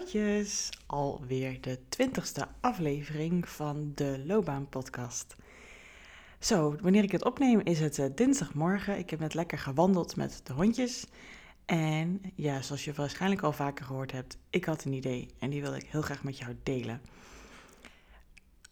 Hallootjes, 0.00 0.68
alweer 0.86 1.60
de 1.60 1.78
twintigste 1.88 2.46
aflevering 2.60 3.48
van 3.48 3.92
de 3.94 4.22
Loopbaan 4.26 4.68
podcast. 4.68 5.36
Zo, 6.38 6.76
wanneer 6.80 7.02
ik 7.02 7.12
het 7.12 7.24
opneem 7.24 7.60
is 7.60 7.80
het 7.80 7.98
uh, 7.98 8.06
dinsdagmorgen. 8.14 8.98
Ik 8.98 9.10
heb 9.10 9.20
net 9.20 9.34
lekker 9.34 9.58
gewandeld 9.58 10.16
met 10.16 10.40
de 10.44 10.52
hondjes. 10.52 11.06
En 11.64 12.20
ja, 12.34 12.62
zoals 12.62 12.84
je 12.84 12.92
waarschijnlijk 12.92 13.42
al 13.42 13.52
vaker 13.52 13.84
gehoord 13.84 14.12
hebt, 14.12 14.38
ik 14.50 14.64
had 14.64 14.84
een 14.84 14.92
idee 14.92 15.28
en 15.38 15.50
die 15.50 15.62
wil 15.62 15.74
ik 15.74 15.86
heel 15.86 16.02
graag 16.02 16.24
met 16.24 16.38
jou 16.38 16.56
delen. 16.62 17.00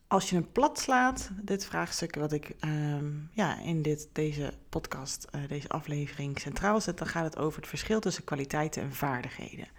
Als 0.07 0.31
je 0.31 0.37
een 0.37 0.53
plat 0.53 0.79
slaat, 0.79 1.31
dit 1.43 1.65
vraagstuk 1.65 2.15
wat 2.15 2.33
ik 2.33 2.55
ehm, 2.61 3.13
ja, 3.33 3.61
in 3.61 3.83
dit, 3.83 4.09
deze 4.13 4.53
podcast, 4.69 5.27
uh, 5.35 5.49
deze 5.49 5.69
aflevering 5.69 6.41
centraal 6.41 6.81
zet, 6.81 6.99
dan 6.99 7.07
gaat 7.07 7.25
het 7.25 7.39
over 7.39 7.61
het 7.61 7.69
verschil 7.69 8.01
tussen 8.01 8.25
kwaliteiten 8.25 8.83
en 8.83 8.93
vaardigheden. 8.93 9.78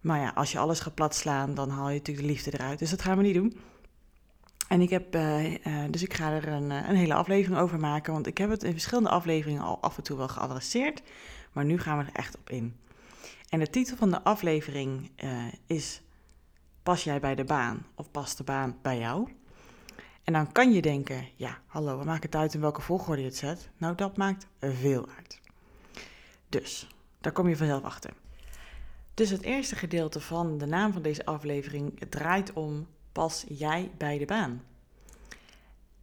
Maar 0.00 0.20
ja, 0.20 0.32
als 0.34 0.52
je 0.52 0.58
alles 0.58 0.80
gaat 0.80 0.94
platslaan, 0.94 1.54
dan 1.54 1.70
haal 1.70 1.88
je 1.88 1.98
natuurlijk 1.98 2.26
de 2.26 2.32
liefde 2.32 2.52
eruit. 2.52 2.78
Dus 2.78 2.90
dat 2.90 3.02
gaan 3.02 3.16
we 3.16 3.22
niet 3.22 3.34
doen. 3.34 3.60
En 4.68 4.80
ik 4.80 4.90
heb, 4.90 5.14
uh, 5.14 5.50
uh, 5.50 5.84
dus 5.90 6.02
ik 6.02 6.14
ga 6.14 6.30
er 6.32 6.48
een, 6.48 6.70
een, 6.70 6.96
hele 6.96 7.14
aflevering 7.14 7.60
over 7.60 7.78
maken, 7.78 8.12
want 8.12 8.26
ik 8.26 8.38
heb 8.38 8.50
het 8.50 8.62
in 8.62 8.72
verschillende 8.72 9.08
afleveringen 9.08 9.62
al 9.62 9.80
af 9.80 9.96
en 9.96 10.02
toe 10.02 10.16
wel 10.16 10.28
geadresseerd, 10.28 11.02
maar 11.52 11.64
nu 11.64 11.78
gaan 11.78 11.98
we 11.98 12.04
er 12.04 12.10
echt 12.12 12.38
op 12.38 12.50
in. 12.50 12.76
En 13.48 13.58
de 13.58 13.70
titel 13.70 13.96
van 13.96 14.10
de 14.10 14.22
aflevering 14.22 15.10
is 15.66 16.02
Pas 16.82 17.04
jij 17.04 17.20
bij 17.20 17.34
de 17.34 17.44
baan 17.44 17.86
of 17.94 18.10
past 18.10 18.36
de 18.36 18.44
baan 18.44 18.78
bij 18.82 18.98
jou? 18.98 19.28
En 20.24 20.32
dan 20.32 20.52
kan 20.52 20.72
je 20.72 20.82
denken, 20.82 21.28
ja, 21.36 21.58
hallo, 21.66 21.98
we 21.98 22.04
maken 22.04 22.22
het 22.22 22.34
uit 22.34 22.54
in 22.54 22.60
welke 22.60 22.80
volgorde 22.80 23.20
je 23.20 23.26
het 23.26 23.36
zet. 23.36 23.70
Nou, 23.76 23.94
dat 23.94 24.16
maakt 24.16 24.46
veel 24.60 25.08
uit. 25.16 25.40
Dus, 26.48 26.88
daar 27.20 27.32
kom 27.32 27.48
je 27.48 27.56
vanzelf 27.56 27.82
achter. 27.82 28.12
Dus 29.20 29.30
het 29.30 29.42
eerste 29.42 29.76
gedeelte 29.76 30.20
van 30.20 30.58
de 30.58 30.66
naam 30.66 30.92
van 30.92 31.02
deze 31.02 31.24
aflevering 31.24 32.00
draait 32.08 32.52
om 32.52 32.86
pas 33.12 33.44
jij 33.48 33.90
bij 33.98 34.18
de 34.18 34.24
baan. 34.24 34.62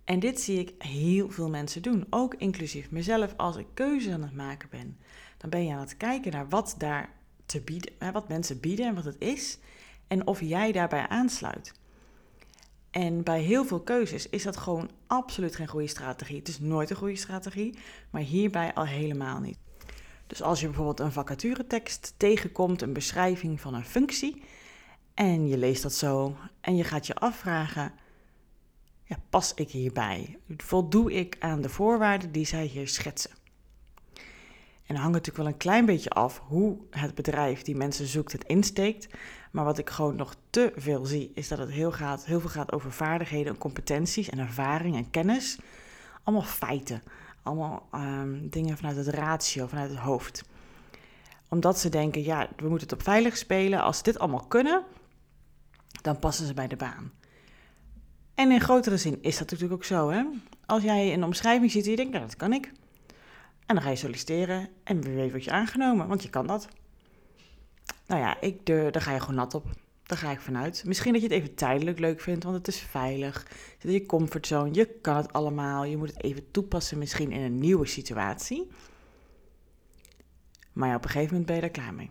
En 0.03 0.19
dit 0.19 0.41
zie 0.41 0.59
ik 0.59 0.73
heel 0.83 1.29
veel 1.29 1.49
mensen 1.49 1.81
doen, 1.81 2.05
ook 2.09 2.33
inclusief 2.33 2.91
mezelf 2.91 3.33
als 3.37 3.55
ik 3.55 3.65
keuze 3.73 4.13
aan 4.13 4.21
het 4.21 4.33
maken 4.33 4.69
ben. 4.69 4.97
Dan 5.37 5.49
ben 5.49 5.65
je 5.65 5.73
aan 5.73 5.79
het 5.79 5.97
kijken 5.97 6.31
naar 6.31 6.49
wat 6.49 6.75
daar 6.77 7.09
te 7.45 7.61
bieden, 7.61 8.11
wat 8.13 8.27
mensen 8.27 8.59
bieden 8.59 8.85
en 8.85 8.95
wat 8.95 9.05
het 9.05 9.19
is 9.19 9.57
en 10.07 10.27
of 10.27 10.41
jij 10.41 10.71
daarbij 10.71 11.07
aansluit. 11.07 11.73
En 12.91 13.23
bij 13.23 13.41
heel 13.41 13.65
veel 13.65 13.81
keuzes 13.81 14.29
is 14.29 14.43
dat 14.43 14.57
gewoon 14.57 14.89
absoluut 15.07 15.55
geen 15.55 15.67
goede 15.67 15.87
strategie. 15.87 16.37
Het 16.37 16.47
is 16.47 16.59
nooit 16.59 16.89
een 16.89 16.95
goede 16.95 17.15
strategie, 17.15 17.77
maar 18.09 18.21
hierbij 18.21 18.73
al 18.73 18.85
helemaal 18.85 19.39
niet. 19.39 19.57
Dus 20.27 20.41
als 20.41 20.59
je 20.59 20.65
bijvoorbeeld 20.65 20.99
een 20.99 21.11
vacaturetekst 21.11 22.13
tegenkomt, 22.17 22.81
een 22.81 22.93
beschrijving 22.93 23.61
van 23.61 23.73
een 23.73 23.85
functie, 23.85 24.43
en 25.13 25.47
je 25.47 25.57
leest 25.57 25.83
dat 25.83 25.93
zo 25.93 26.35
en 26.61 26.75
je 26.75 26.83
gaat 26.83 27.07
je 27.07 27.15
afvragen: 27.15 27.91
ja, 29.03 29.17
pas 29.29 29.53
ik 29.53 29.69
hierbij? 29.69 30.37
Voldoe 30.57 31.13
ik 31.13 31.35
aan 31.39 31.61
de 31.61 31.69
voorwaarden 31.69 32.31
die 32.31 32.45
zij 32.45 32.65
hier 32.65 32.87
schetsen? 32.87 33.31
En 34.87 34.93
dan 34.93 35.03
hangt 35.03 35.17
natuurlijk 35.17 35.43
wel 35.43 35.53
een 35.53 35.57
klein 35.57 35.85
beetje 35.85 36.09
af 36.09 36.41
hoe 36.47 36.77
het 36.89 37.15
bedrijf 37.15 37.61
die 37.61 37.75
mensen 37.75 38.07
zoekt 38.07 38.31
het 38.31 38.43
insteekt. 38.43 39.07
Maar 39.51 39.65
wat 39.65 39.77
ik 39.77 39.89
gewoon 39.89 40.15
nog 40.15 40.35
te 40.49 40.71
veel 40.75 41.05
zie, 41.05 41.31
is 41.33 41.47
dat 41.47 41.57
het 41.57 41.71
heel, 41.71 41.91
gaat, 41.91 42.25
heel 42.25 42.39
veel 42.39 42.49
gaat 42.49 42.71
over 42.71 42.91
vaardigheden 42.91 43.53
en 43.53 43.59
competenties 43.59 44.29
en 44.29 44.39
ervaring 44.39 44.95
en 44.95 45.09
kennis. 45.09 45.59
Allemaal 46.23 46.45
feiten. 46.45 47.03
Allemaal 47.47 47.87
um, 47.93 48.49
dingen 48.49 48.77
vanuit 48.77 48.95
het 48.95 49.07
ratio, 49.07 49.67
vanuit 49.67 49.89
het 49.89 49.99
hoofd. 49.99 50.43
Omdat 51.49 51.79
ze 51.79 51.89
denken, 51.89 52.23
ja, 52.23 52.49
we 52.55 52.69
moeten 52.69 52.87
het 52.87 52.97
op 52.97 53.03
veilig 53.03 53.37
spelen. 53.37 53.81
Als 53.81 53.97
ze 53.97 54.03
dit 54.03 54.19
allemaal 54.19 54.45
kunnen, 54.47 54.83
dan 56.01 56.19
passen 56.19 56.45
ze 56.45 56.53
bij 56.53 56.67
de 56.67 56.75
baan. 56.75 57.11
En 58.35 58.51
in 58.51 58.61
grotere 58.61 58.97
zin 58.97 59.17
is 59.21 59.37
dat 59.37 59.51
natuurlijk 59.51 59.73
ook 59.73 59.85
zo. 59.85 60.09
Hè? 60.09 60.23
Als 60.65 60.83
jij 60.83 61.13
een 61.13 61.23
omschrijving 61.23 61.71
ziet 61.71 61.83
en 61.83 61.89
je 61.89 61.95
denkt, 61.95 62.11
nou, 62.11 62.25
dat 62.25 62.35
kan 62.35 62.53
ik. 62.53 62.71
En 63.65 63.75
dan 63.75 63.81
ga 63.81 63.89
je 63.89 63.95
solliciteren 63.95 64.69
en 64.83 65.29
word 65.29 65.43
je 65.43 65.51
aangenomen, 65.51 66.07
want 66.07 66.23
je 66.23 66.29
kan 66.29 66.47
dat. 66.47 66.67
Nou 68.07 68.21
ja, 68.21 68.41
ik, 68.41 68.65
de, 68.65 68.87
daar 68.91 69.01
ga 69.01 69.13
je 69.13 69.19
gewoon 69.19 69.35
nat 69.35 69.53
op. 69.53 69.65
Daar 70.07 70.17
ga 70.17 70.31
ik 70.31 70.39
vanuit. 70.39 70.83
Misschien 70.85 71.13
dat 71.13 71.21
je 71.21 71.27
het 71.27 71.37
even 71.37 71.55
tijdelijk 71.55 71.99
leuk 71.99 72.21
vindt, 72.21 72.43
want 72.43 72.55
het 72.55 72.67
is 72.67 72.79
veilig. 72.79 73.47
Zit 73.51 73.83
in 73.83 73.91
je 73.91 74.05
comfortzone, 74.05 74.73
je 74.73 74.85
kan 74.85 75.15
het 75.15 75.33
allemaal. 75.33 75.83
Je 75.83 75.97
moet 75.97 76.13
het 76.13 76.23
even 76.23 76.51
toepassen 76.51 76.97
misschien 76.97 77.31
in 77.31 77.41
een 77.41 77.59
nieuwe 77.59 77.85
situatie. 77.85 78.67
Maar 80.73 80.95
op 80.95 81.03
een 81.03 81.09
gegeven 81.09 81.31
moment 81.31 81.45
ben 81.45 81.55
je 81.55 81.61
daar 81.61 81.69
klaar 81.69 81.93
mee. 81.93 82.09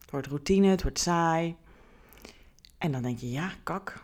Het 0.00 0.10
wordt 0.10 0.26
routine, 0.26 0.66
het 0.66 0.82
wordt 0.82 0.98
saai. 0.98 1.56
En 2.78 2.92
dan 2.92 3.02
denk 3.02 3.18
je, 3.18 3.30
ja, 3.30 3.52
kak. 3.62 4.02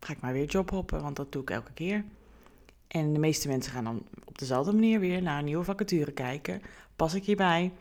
Ga 0.00 0.12
ik 0.12 0.20
maar 0.20 0.32
weer 0.32 0.44
jobhoppen, 0.44 1.02
want 1.02 1.16
dat 1.16 1.32
doe 1.32 1.42
ik 1.42 1.50
elke 1.50 1.72
keer. 1.72 2.04
En 2.88 3.12
de 3.12 3.18
meeste 3.18 3.48
mensen 3.48 3.72
gaan 3.72 3.84
dan 3.84 4.06
op 4.24 4.38
dezelfde 4.38 4.72
manier 4.72 5.00
weer 5.00 5.22
naar 5.22 5.38
een 5.38 5.44
nieuwe 5.44 5.64
vacature 5.64 6.12
kijken. 6.12 6.62
Pas 6.96 7.14
ik 7.14 7.24
hierbij? 7.24 7.72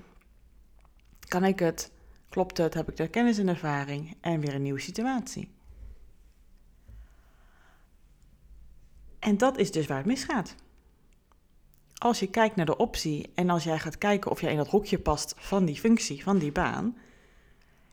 Kan 1.28 1.44
ik 1.44 1.60
het? 1.60 1.92
Klopt 2.36 2.58
het? 2.58 2.74
Heb 2.74 2.90
ik 2.90 2.98
de 2.98 3.08
kennis 3.08 3.38
en 3.38 3.48
ervaring? 3.48 4.18
En 4.22 4.40
weer 4.40 4.54
een 4.54 4.62
nieuwe 4.62 4.80
situatie. 4.80 5.50
En 9.20 9.38
dat 9.38 9.58
is 9.58 9.72
dus 9.72 9.88
waar 9.88 9.98
het 9.98 10.06
misgaat. 10.06 10.56
Als 11.94 12.20
je 12.20 12.30
kijkt 12.30 12.56
naar 12.56 12.66
de 12.66 12.78
optie 12.78 13.32
en 13.36 13.50
als 13.50 13.64
jij 13.64 13.80
gaat 13.80 13.98
kijken 13.98 14.32
of 14.32 14.42
jij 14.42 14.52
in 14.52 14.58
dat 14.58 14.68
hokje 14.68 15.00
past 15.00 15.34
van 15.38 15.66
die 15.66 15.76
functie, 15.76 16.24
van 16.24 16.38
die 16.38 16.52
baan, 16.52 16.98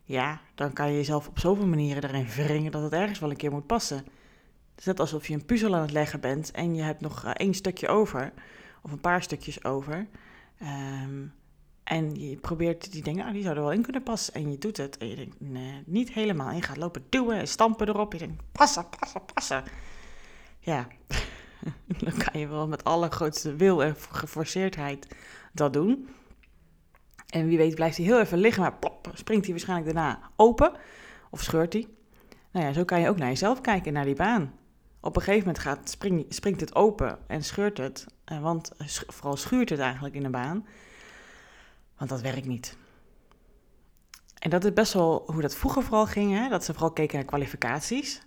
ja, 0.02 0.40
dan 0.54 0.72
kan 0.72 0.90
je 0.90 0.96
jezelf 0.96 1.28
op 1.28 1.38
zoveel 1.38 1.66
manieren 1.66 2.04
erin 2.04 2.26
wringen 2.26 2.72
dat 2.72 2.82
het 2.82 2.92
ergens 2.92 3.18
wel 3.18 3.30
een 3.30 3.36
keer 3.36 3.50
moet 3.50 3.66
passen. 3.66 3.96
Het 3.96 4.78
is 4.78 4.84
net 4.84 5.00
alsof 5.00 5.26
je 5.26 5.34
een 5.34 5.44
puzzel 5.44 5.74
aan 5.74 5.82
het 5.82 5.92
leggen 5.92 6.20
bent 6.20 6.50
en 6.50 6.74
je 6.74 6.82
hebt 6.82 7.00
nog 7.00 7.24
één 7.24 7.54
stukje 7.54 7.88
over, 7.88 8.32
of 8.82 8.92
een 8.92 9.00
paar 9.00 9.22
stukjes 9.22 9.64
over. 9.64 10.06
Um, 10.62 11.32
en 11.92 12.14
je 12.14 12.36
probeert 12.36 12.92
die 12.92 13.02
dingen, 13.02 13.32
die 13.32 13.42
zouden 13.42 13.64
wel 13.64 13.72
in 13.72 13.82
kunnen 13.82 14.02
passen. 14.02 14.34
En 14.34 14.50
je 14.50 14.58
doet 14.58 14.76
het. 14.76 14.98
En 14.98 15.08
je 15.08 15.16
denkt, 15.16 15.40
nee, 15.40 15.82
niet 15.86 16.12
helemaal. 16.12 16.48
En 16.48 16.56
je 16.56 16.62
gaat 16.62 16.76
lopen 16.76 17.04
duwen 17.08 17.38
en 17.38 17.48
stampen 17.48 17.88
erop. 17.88 18.12
Je 18.12 18.18
denkt, 18.18 18.42
passen, 18.52 18.86
passen, 18.98 19.20
passen. 19.34 19.64
Ja, 20.58 20.86
dan 22.04 22.12
kan 22.16 22.40
je 22.40 22.48
wel 22.48 22.68
met 22.68 22.84
allergrootste 22.84 23.56
wil 23.56 23.84
en 23.84 23.96
geforceerdheid 24.10 25.06
dat 25.52 25.72
doen. 25.72 26.08
En 27.28 27.46
wie 27.46 27.58
weet 27.58 27.74
blijft 27.74 27.96
hij 27.96 28.06
heel 28.06 28.20
even 28.20 28.38
liggen, 28.38 28.62
maar 28.62 28.78
plop, 28.78 29.10
springt 29.14 29.44
hij 29.44 29.54
waarschijnlijk 29.54 29.94
daarna 29.94 30.30
open. 30.36 30.72
Of 31.30 31.42
scheurt 31.42 31.72
hij. 31.72 31.88
Nou 32.50 32.66
ja, 32.66 32.72
zo 32.72 32.84
kan 32.84 33.00
je 33.00 33.08
ook 33.08 33.18
naar 33.18 33.28
jezelf 33.28 33.60
kijken, 33.60 33.92
naar 33.92 34.04
die 34.04 34.14
baan. 34.14 34.54
Op 35.00 35.16
een 35.16 35.22
gegeven 35.22 35.46
moment 35.46 35.64
gaat, 35.64 35.90
spring, 35.90 36.26
springt 36.28 36.60
het 36.60 36.74
open 36.74 37.18
en 37.26 37.44
scheurt 37.44 37.78
het. 37.78 38.06
Eh, 38.24 38.42
want 38.42 38.72
vooral 39.06 39.36
schuurt 39.36 39.68
het 39.68 39.78
eigenlijk 39.78 40.14
in 40.14 40.22
de 40.22 40.30
baan. 40.30 40.66
Want 42.02 42.14
dat 42.14 42.32
werkt 42.32 42.46
niet. 42.46 42.76
En 44.38 44.50
dat 44.50 44.64
is 44.64 44.72
best 44.72 44.92
wel 44.92 45.22
hoe 45.26 45.40
dat 45.40 45.54
vroeger 45.54 45.82
vooral 45.82 46.06
ging, 46.06 46.32
hè? 46.32 46.48
dat 46.48 46.64
ze 46.64 46.72
vooral 46.72 46.92
keken 46.92 47.16
naar 47.16 47.26
kwalificaties. 47.26 48.22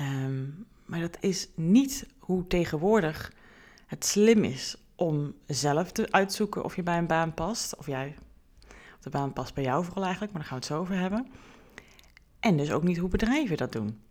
Um, 0.00 0.66
maar 0.84 1.00
dat 1.00 1.16
is 1.20 1.48
niet 1.54 2.06
hoe 2.18 2.46
tegenwoordig 2.46 3.32
het 3.86 4.04
slim 4.04 4.44
is 4.44 4.76
om 4.94 5.34
zelf 5.46 5.92
te 5.92 6.12
uitzoeken 6.12 6.64
of 6.64 6.76
je 6.76 6.82
bij 6.82 6.98
een 6.98 7.06
baan 7.06 7.34
past. 7.34 7.76
Of 7.76 7.86
jij, 7.86 8.16
of 8.68 9.00
de 9.00 9.10
baan 9.10 9.32
past 9.32 9.54
bij 9.54 9.64
jou 9.64 9.84
vooral 9.84 10.04
eigenlijk, 10.04 10.32
maar 10.32 10.42
daar 10.42 10.50
gaan 10.50 10.60
we 10.60 10.66
het 10.66 10.74
zo 10.74 10.80
over 10.80 10.96
hebben. 10.96 11.26
En 12.40 12.56
dus 12.56 12.72
ook 12.72 12.82
niet 12.82 12.98
hoe 12.98 13.08
bedrijven 13.08 13.56
dat 13.56 13.72
doen. 13.72 14.02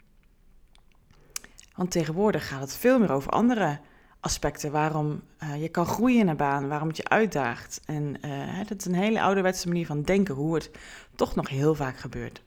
Want 1.76 1.92
tegenwoordig 1.92 2.48
gaat 2.48 2.62
het 2.62 2.76
veel 2.76 3.00
meer 3.00 3.12
over 3.12 3.32
andere 3.32 3.80
aspecten. 4.20 4.72
Waarom 4.72 5.22
uh, 5.44 5.62
je 5.62 5.70
kan 5.70 5.86
groeien 5.86 6.20
in 6.20 6.28
een 6.28 6.38
baan, 6.38 6.68
waarom 6.68 6.88
het 6.88 6.98
je 6.98 7.10
uitdaagt. 7.10 7.82
En 7.86 8.16
uh, 8.26 8.58
dat 8.68 8.80
is 8.80 8.86
een 8.86 8.94
hele 8.94 9.22
ouderwetse 9.22 9.68
manier 9.68 9.86
van 9.86 10.02
denken, 10.02 10.36
hoe 10.36 10.56
het 10.56 10.72
toch 11.16 11.36
nog 11.36 11.50
heel 11.50 11.76
vaak 11.76 11.98
gebeurt. 11.98 12.42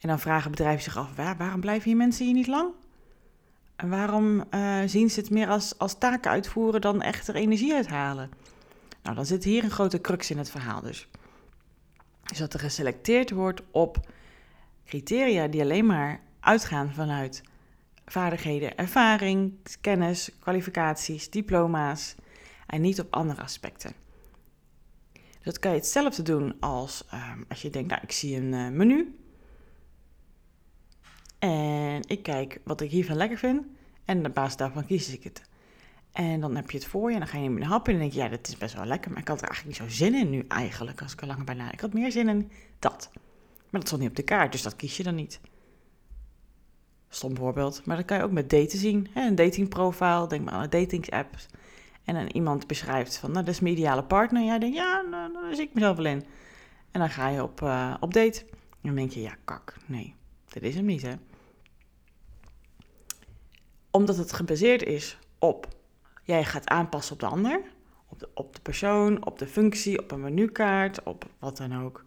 En 0.00 0.08
dan 0.08 0.20
vragen 0.20 0.50
bedrijven 0.50 0.82
zich 0.82 0.96
af, 0.96 1.16
waar, 1.16 1.36
waarom 1.36 1.60
blijven 1.60 1.88
hier 1.88 1.96
mensen 1.96 2.24
hier 2.24 2.34
niet 2.34 2.46
lang? 2.46 2.72
En 3.76 3.88
waarom 3.88 4.44
uh, 4.50 4.78
zien 4.86 5.10
ze 5.10 5.20
het 5.20 5.30
meer 5.30 5.48
als, 5.48 5.78
als 5.78 5.98
taken 5.98 6.30
uitvoeren 6.30 6.80
dan 6.80 7.02
echt 7.02 7.28
er 7.28 7.34
energie 7.34 7.74
uithalen? 7.74 8.30
Nou, 9.02 9.16
dan 9.16 9.26
zit 9.26 9.44
hier 9.44 9.64
een 9.64 9.70
grote 9.70 10.00
crux 10.00 10.30
in 10.30 10.38
het 10.38 10.50
verhaal 10.50 10.80
dus. 10.80 11.08
Dus 12.22 12.38
dat 12.38 12.54
er 12.54 12.60
geselecteerd 12.60 13.30
wordt 13.30 13.62
op 13.70 14.10
criteria 14.86 15.46
die 15.46 15.60
alleen 15.60 15.86
maar 15.86 16.20
uitgaan 16.40 16.92
vanuit 16.92 17.42
vaardigheden, 18.10 18.76
ervaring, 18.76 19.52
kennis, 19.80 20.30
kwalificaties, 20.38 21.30
diploma's 21.30 22.14
en 22.66 22.80
niet 22.80 23.00
op 23.00 23.14
andere 23.14 23.42
aspecten. 23.42 23.92
Dus 25.12 25.42
dat 25.42 25.58
kan 25.58 25.70
je 25.70 25.76
hetzelfde 25.76 26.22
doen 26.22 26.60
als 26.60 27.04
um, 27.14 27.44
als 27.48 27.62
je 27.62 27.70
denkt, 27.70 27.88
nou 27.88 28.02
ik 28.02 28.12
zie 28.12 28.36
een 28.36 28.52
uh, 28.52 28.68
menu 28.68 29.18
en 31.38 32.02
ik 32.06 32.22
kijk 32.22 32.60
wat 32.64 32.80
ik 32.80 32.90
hiervan 32.90 33.16
lekker 33.16 33.38
vind 33.38 33.66
en 34.04 34.26
op 34.26 34.34
basis 34.34 34.56
daarvan 34.56 34.86
kies 34.86 35.12
ik 35.12 35.24
het. 35.24 35.42
En 36.12 36.40
dan 36.40 36.56
heb 36.56 36.70
je 36.70 36.78
het 36.78 36.86
voor 36.86 37.08
je 37.08 37.14
en 37.14 37.20
dan 37.20 37.28
ga 37.28 37.38
je 37.38 37.48
een 37.48 37.62
hap 37.62 37.88
in 37.88 37.94
en 37.94 38.00
denk 38.00 38.12
je, 38.12 38.18
ja, 38.18 38.28
dat 38.28 38.48
is 38.48 38.56
best 38.56 38.74
wel 38.74 38.84
lekker, 38.84 39.10
maar 39.10 39.20
ik 39.20 39.28
had 39.28 39.42
er 39.42 39.48
eigenlijk 39.48 39.80
niet 39.80 39.90
zo 39.90 39.96
zin 39.96 40.14
in 40.14 40.30
nu 40.30 40.44
eigenlijk, 40.48 41.02
als 41.02 41.12
ik 41.12 41.20
er 41.20 41.26
langer 41.26 41.44
bij. 41.44 41.68
Ik 41.72 41.80
had 41.80 41.92
meer 41.92 42.12
zin 42.12 42.28
in 42.28 42.50
dat. 42.78 43.10
Maar 43.70 43.80
dat 43.80 43.86
stond 43.86 44.00
niet 44.00 44.10
op 44.10 44.16
de 44.16 44.22
kaart, 44.22 44.52
dus 44.52 44.62
dat 44.62 44.76
kies 44.76 44.96
je 44.96 45.02
dan 45.02 45.14
niet. 45.14 45.40
Stom 47.12 47.36
voorbeeld, 47.36 47.86
maar 47.86 47.96
dat 47.96 48.04
kan 48.04 48.16
je 48.16 48.22
ook 48.22 48.30
met 48.30 48.50
daten 48.50 48.78
zien. 48.78 49.08
Een 49.14 49.34
datingprofiel, 49.34 50.28
denk 50.28 50.44
maar 50.44 50.54
aan 50.54 50.62
een 50.62 50.70
datingsapps. 50.70 51.46
En 52.04 52.14
dan 52.14 52.26
iemand 52.26 52.66
beschrijft 52.66 53.16
van, 53.16 53.30
nou, 53.30 53.44
dat 53.44 53.54
is 53.54 53.60
mijn 53.60 53.74
ideale 53.74 54.04
partner. 54.04 54.40
En 54.40 54.46
jij 54.46 54.58
denkt, 54.58 54.76
ja, 54.76 55.00
nou, 55.00 55.32
daar 55.32 55.54
zie 55.54 55.64
ik 55.64 55.74
mezelf 55.74 55.96
wel 55.96 56.06
in. 56.06 56.24
En 56.90 57.00
dan 57.00 57.10
ga 57.10 57.28
je 57.28 57.42
op, 57.42 57.60
uh, 57.60 57.94
op 58.00 58.14
date. 58.14 58.44
En 58.50 58.78
dan 58.82 58.94
denk 58.94 59.10
je, 59.10 59.20
ja, 59.20 59.36
kak, 59.44 59.76
nee, 59.86 60.14
dit 60.48 60.62
is 60.62 60.74
hem 60.74 60.84
niet, 60.84 61.02
hè. 61.02 61.14
Omdat 63.90 64.16
het 64.16 64.32
gebaseerd 64.32 64.82
is 64.82 65.18
op, 65.38 65.68
jij 66.24 66.44
gaat 66.44 66.68
aanpassen 66.68 67.12
op 67.12 67.20
de 67.20 67.26
ander. 67.26 67.62
Op 68.08 68.18
de, 68.18 68.28
op 68.34 68.54
de 68.54 68.60
persoon, 68.60 69.26
op 69.26 69.38
de 69.38 69.46
functie, 69.46 69.98
op 69.98 70.10
een 70.10 70.20
menukaart, 70.20 71.02
op 71.02 71.24
wat 71.38 71.56
dan 71.56 71.82
ook 71.82 72.04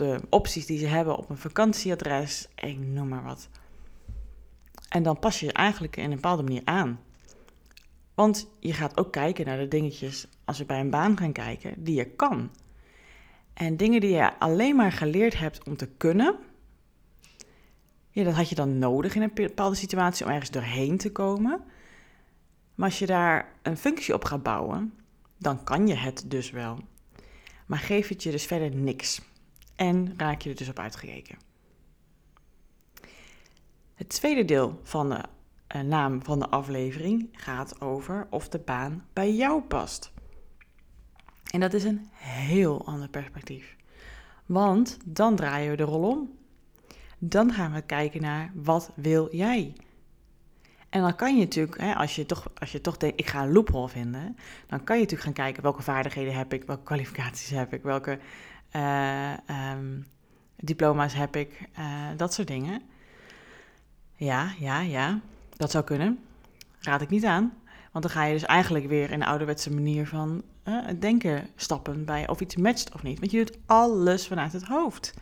de 0.00 0.20
opties 0.28 0.66
die 0.66 0.78
ze 0.78 0.86
hebben 0.86 1.16
op 1.16 1.30
een 1.30 1.36
vakantieadres, 1.36 2.48
ik 2.54 2.78
noem 2.78 3.08
maar 3.08 3.22
wat. 3.22 3.48
En 4.88 5.02
dan 5.02 5.18
pas 5.18 5.40
je 5.40 5.46
je 5.46 5.52
eigenlijk 5.52 5.96
in 5.96 6.04
een 6.04 6.10
bepaalde 6.10 6.42
manier 6.42 6.62
aan. 6.64 7.00
Want 8.14 8.48
je 8.58 8.72
gaat 8.72 8.98
ook 8.98 9.12
kijken 9.12 9.46
naar 9.46 9.58
de 9.58 9.68
dingetjes, 9.68 10.26
als 10.44 10.58
we 10.58 10.64
bij 10.64 10.80
een 10.80 10.90
baan 10.90 11.18
gaan 11.18 11.32
kijken, 11.32 11.84
die 11.84 11.94
je 11.94 12.04
kan. 12.04 12.50
En 13.54 13.76
dingen 13.76 14.00
die 14.00 14.10
je 14.10 14.38
alleen 14.38 14.76
maar 14.76 14.92
geleerd 14.92 15.38
hebt 15.38 15.64
om 15.64 15.76
te 15.76 15.88
kunnen, 15.88 16.36
ja, 18.10 18.24
dat 18.24 18.34
had 18.34 18.48
je 18.48 18.54
dan 18.54 18.78
nodig 18.78 19.14
in 19.14 19.22
een 19.22 19.34
bepaalde 19.34 19.76
situatie 19.76 20.26
om 20.26 20.30
ergens 20.30 20.50
doorheen 20.50 20.96
te 20.98 21.12
komen. 21.12 21.64
Maar 22.74 22.88
als 22.88 22.98
je 22.98 23.06
daar 23.06 23.52
een 23.62 23.76
functie 23.76 24.14
op 24.14 24.24
gaat 24.24 24.42
bouwen, 24.42 24.94
dan 25.38 25.64
kan 25.64 25.86
je 25.86 25.94
het 25.94 26.24
dus 26.26 26.50
wel. 26.50 26.78
Maar 27.66 27.78
geef 27.78 28.08
het 28.08 28.22
je 28.22 28.30
dus 28.30 28.46
verder 28.46 28.74
niks 28.74 29.20
en 29.80 30.14
raak 30.16 30.42
je 30.42 30.50
er 30.50 30.56
dus 30.56 30.68
op 30.68 30.78
uitgekeken. 30.78 31.38
Het 33.94 34.08
tweede 34.08 34.44
deel 34.44 34.80
van 34.82 35.08
de 35.08 35.22
uh, 35.76 35.82
naam 35.82 36.24
van 36.24 36.38
de 36.38 36.48
aflevering 36.48 37.28
gaat 37.32 37.80
over 37.80 38.26
of 38.30 38.48
de 38.48 38.58
baan 38.58 39.06
bij 39.12 39.34
jou 39.34 39.62
past. 39.62 40.12
En 41.50 41.60
dat 41.60 41.72
is 41.72 41.84
een 41.84 42.08
heel 42.12 42.86
ander 42.86 43.08
perspectief. 43.08 43.76
Want 44.46 44.98
dan 45.04 45.36
draaien 45.36 45.70
we 45.70 45.76
de 45.76 45.82
rol 45.82 46.10
om. 46.10 46.30
Dan 47.18 47.52
gaan 47.52 47.72
we 47.72 47.82
kijken 47.82 48.20
naar 48.20 48.52
wat 48.54 48.90
wil 48.94 49.36
jij? 49.36 49.72
En 50.88 51.00
dan 51.00 51.16
kan 51.16 51.34
je 51.34 51.40
natuurlijk, 51.44 51.80
hè, 51.80 51.94
als, 51.94 52.16
je 52.16 52.26
toch, 52.26 52.50
als 52.58 52.72
je 52.72 52.80
toch 52.80 52.96
denkt, 52.96 53.20
ik 53.20 53.26
ga 53.26 53.42
een 53.42 53.52
loophole 53.52 53.88
vinden, 53.88 54.36
dan 54.66 54.84
kan 54.84 54.96
je 54.96 55.02
natuurlijk 55.02 55.28
gaan 55.28 55.44
kijken 55.44 55.62
welke 55.62 55.82
vaardigheden 55.82 56.34
heb 56.34 56.52
ik, 56.52 56.64
welke 56.64 56.82
kwalificaties 56.82 57.50
heb 57.50 57.72
ik, 57.72 57.82
welke 57.82 58.18
uh, 58.76 59.32
diploma's 60.56 61.14
heb 61.14 61.36
ik, 61.36 61.68
uh, 61.78 62.08
dat 62.16 62.34
soort 62.34 62.48
dingen. 62.48 62.82
Ja, 64.16 64.52
ja, 64.58 64.80
ja, 64.80 65.20
dat 65.56 65.70
zou 65.70 65.84
kunnen. 65.84 66.18
Raad 66.80 67.00
ik 67.00 67.08
niet 67.08 67.24
aan. 67.24 67.52
Want 67.92 68.04
dan 68.04 68.12
ga 68.12 68.24
je 68.24 68.32
dus 68.32 68.44
eigenlijk 68.44 68.86
weer 68.86 69.10
in 69.10 69.18
de 69.18 69.26
ouderwetse 69.26 69.72
manier 69.72 70.06
van 70.06 70.42
het 70.62 71.00
denken 71.00 71.48
stappen 71.56 72.04
bij 72.04 72.28
of 72.28 72.40
iets 72.40 72.56
matcht 72.56 72.94
of 72.94 73.02
niet. 73.02 73.18
Want 73.18 73.30
je 73.30 73.44
doet 73.44 73.58
alles 73.66 74.26
vanuit 74.26 74.52
het 74.52 74.64
hoofd. 74.64 75.14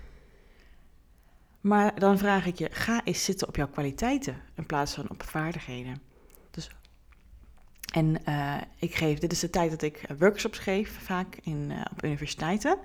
Maar 1.60 1.98
dan 1.98 2.18
vraag 2.18 2.46
ik 2.46 2.58
je, 2.58 2.68
ga 2.72 3.04
eens 3.04 3.24
zitten 3.24 3.48
op 3.48 3.56
jouw 3.56 3.68
kwaliteiten 3.68 4.36
in 4.54 4.66
plaats 4.66 4.94
van 4.94 5.10
op 5.10 5.22
vaardigheden. 5.22 6.02
Dus, 6.50 6.70
en 7.92 8.22
ik 8.76 8.94
geef, 8.94 9.18
dit 9.18 9.32
is 9.32 9.40
de 9.40 9.50
tijd 9.50 9.70
dat 9.70 9.82
ik 9.82 10.06
workshops 10.18 10.58
geef, 10.58 10.98
vaak 11.02 11.38
in, 11.42 11.72
op 11.90 12.04
universiteiten. 12.04 12.78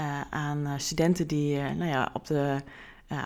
Uh, 0.00 0.20
aan 0.30 0.80
studenten 0.80 1.26
die 1.26 1.60
nou 1.60 1.90
ja, 1.90 2.10
op 2.12 2.26
de, 2.26 2.60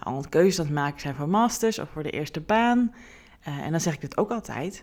al 0.02 0.16
een 0.16 0.28
keuze 0.28 0.60
aan 0.60 0.66
het 0.66 0.74
maken 0.74 1.00
zijn 1.00 1.14
voor 1.14 1.28
masters 1.28 1.78
of 1.78 1.88
voor 1.90 2.02
de 2.02 2.10
eerste 2.10 2.40
baan. 2.40 2.94
en 3.42 3.70
dan 3.70 3.80
zeg 3.80 3.94
ik 3.94 4.00
dit 4.00 4.16
ook 4.16 4.30
altijd. 4.30 4.82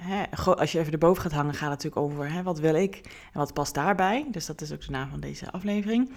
Hè, 0.00 0.22
als 0.36 0.72
je 0.72 0.78
even 0.78 0.92
erboven 0.92 1.22
gaat 1.22 1.32
hangen, 1.32 1.54
gaat 1.54 1.70
het 1.70 1.84
natuurlijk 1.84 2.02
over 2.02 2.32
hè, 2.32 2.42
wat 2.42 2.58
wil 2.58 2.74
ik 2.74 3.00
en 3.32 3.38
wat 3.38 3.54
past 3.54 3.74
daarbij. 3.74 4.26
Dus 4.30 4.46
dat 4.46 4.60
is 4.60 4.72
ook 4.72 4.80
de 4.80 4.90
naam 4.90 5.10
van 5.10 5.20
deze 5.20 5.50
aflevering. 5.50 6.10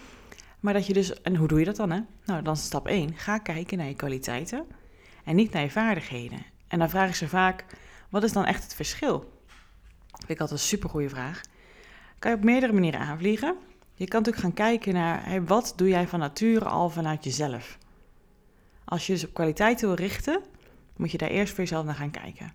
Maar 0.59 0.73
dat 0.73 0.87
je 0.87 0.93
dus, 0.93 1.21
en 1.21 1.35
hoe 1.35 1.47
doe 1.47 1.59
je 1.59 1.65
dat 1.65 1.75
dan? 1.75 1.91
Hè? 1.91 1.99
Nou, 2.25 2.41
dan 2.41 2.53
is 2.53 2.63
stap 2.63 2.87
1. 2.87 3.15
Ga 3.15 3.37
kijken 3.37 3.77
naar 3.77 3.87
je 3.87 3.95
kwaliteiten 3.95 4.65
en 5.23 5.35
niet 5.35 5.51
naar 5.51 5.61
je 5.61 5.71
vaardigheden. 5.71 6.45
En 6.67 6.79
dan 6.79 6.89
vragen 6.89 7.15
ze 7.15 7.27
vaak, 7.27 7.65
wat 8.09 8.23
is 8.23 8.31
dan 8.31 8.45
echt 8.45 8.63
het 8.63 8.73
verschil? 8.73 9.37
Vind 10.11 10.29
ik 10.29 10.39
altijd 10.39 10.59
een 10.59 10.65
supergoeie 10.65 11.09
vraag. 11.09 11.41
Kan 12.19 12.31
je 12.31 12.37
op 12.37 12.43
meerdere 12.43 12.73
manieren 12.73 12.99
aanvliegen. 12.99 13.55
Je 13.99 14.07
kan 14.07 14.21
natuurlijk 14.21 14.45
gaan 14.45 14.67
kijken 14.67 14.93
naar, 14.93 15.45
wat 15.45 15.73
doe 15.75 15.87
jij 15.87 16.07
van 16.07 16.19
nature 16.19 16.65
al 16.65 16.89
vanuit 16.89 17.23
jezelf? 17.23 17.77
Als 18.85 19.07
je 19.07 19.13
dus 19.13 19.25
op 19.25 19.33
kwaliteit 19.33 19.81
wil 19.81 19.93
richten, 19.93 20.41
moet 20.95 21.11
je 21.11 21.17
daar 21.17 21.29
eerst 21.29 21.53
voor 21.53 21.63
jezelf 21.63 21.85
naar 21.85 21.95
gaan 21.95 22.11
kijken. 22.11 22.53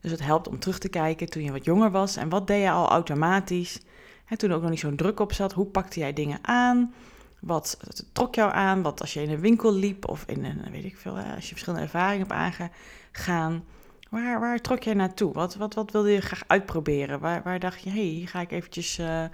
Dus 0.00 0.10
het 0.10 0.22
helpt 0.22 0.48
om 0.48 0.58
terug 0.58 0.78
te 0.78 0.88
kijken 0.88 1.30
toen 1.30 1.42
je 1.42 1.52
wat 1.52 1.64
jonger 1.64 1.90
was 1.90 2.16
en 2.16 2.28
wat 2.28 2.46
deed 2.46 2.62
je 2.62 2.70
al 2.70 2.88
automatisch. 2.88 3.80
Hè, 4.24 4.36
toen 4.36 4.50
er 4.50 4.56
ook 4.56 4.62
nog 4.62 4.70
niet 4.70 4.80
zo'n 4.80 4.96
druk 4.96 5.20
op 5.20 5.32
zat, 5.32 5.52
hoe 5.52 5.66
pakte 5.66 6.00
jij 6.00 6.12
dingen 6.12 6.38
aan? 6.42 6.94
Wat 7.40 7.78
trok 8.12 8.34
jou 8.34 8.52
aan? 8.52 8.82
Wat 8.82 9.00
als 9.00 9.12
je 9.12 9.22
in 9.22 9.30
een 9.30 9.40
winkel 9.40 9.74
liep 9.74 10.08
of 10.08 10.24
in 10.26 10.44
een, 10.44 10.70
weet 10.70 10.84
ik 10.84 10.96
veel, 10.96 11.16
als 11.16 11.44
je 11.44 11.50
verschillende 11.50 11.84
ervaringen 11.84 12.26
hebt 12.28 12.40
aangegaan. 13.12 13.64
Waar, 14.10 14.40
waar 14.40 14.60
trok 14.60 14.82
jij 14.82 14.94
naartoe? 14.94 15.32
Wat, 15.32 15.54
wat, 15.54 15.74
wat 15.74 15.90
wilde 15.90 16.10
je 16.10 16.20
graag 16.20 16.42
uitproberen? 16.46 17.20
Waar, 17.20 17.42
waar 17.42 17.58
dacht 17.58 17.82
je, 17.82 17.90
hé, 17.90 18.16
hey, 18.16 18.26
ga 18.26 18.40
ik 18.40 18.50
eventjes 18.50 18.98
uh, 18.98 19.24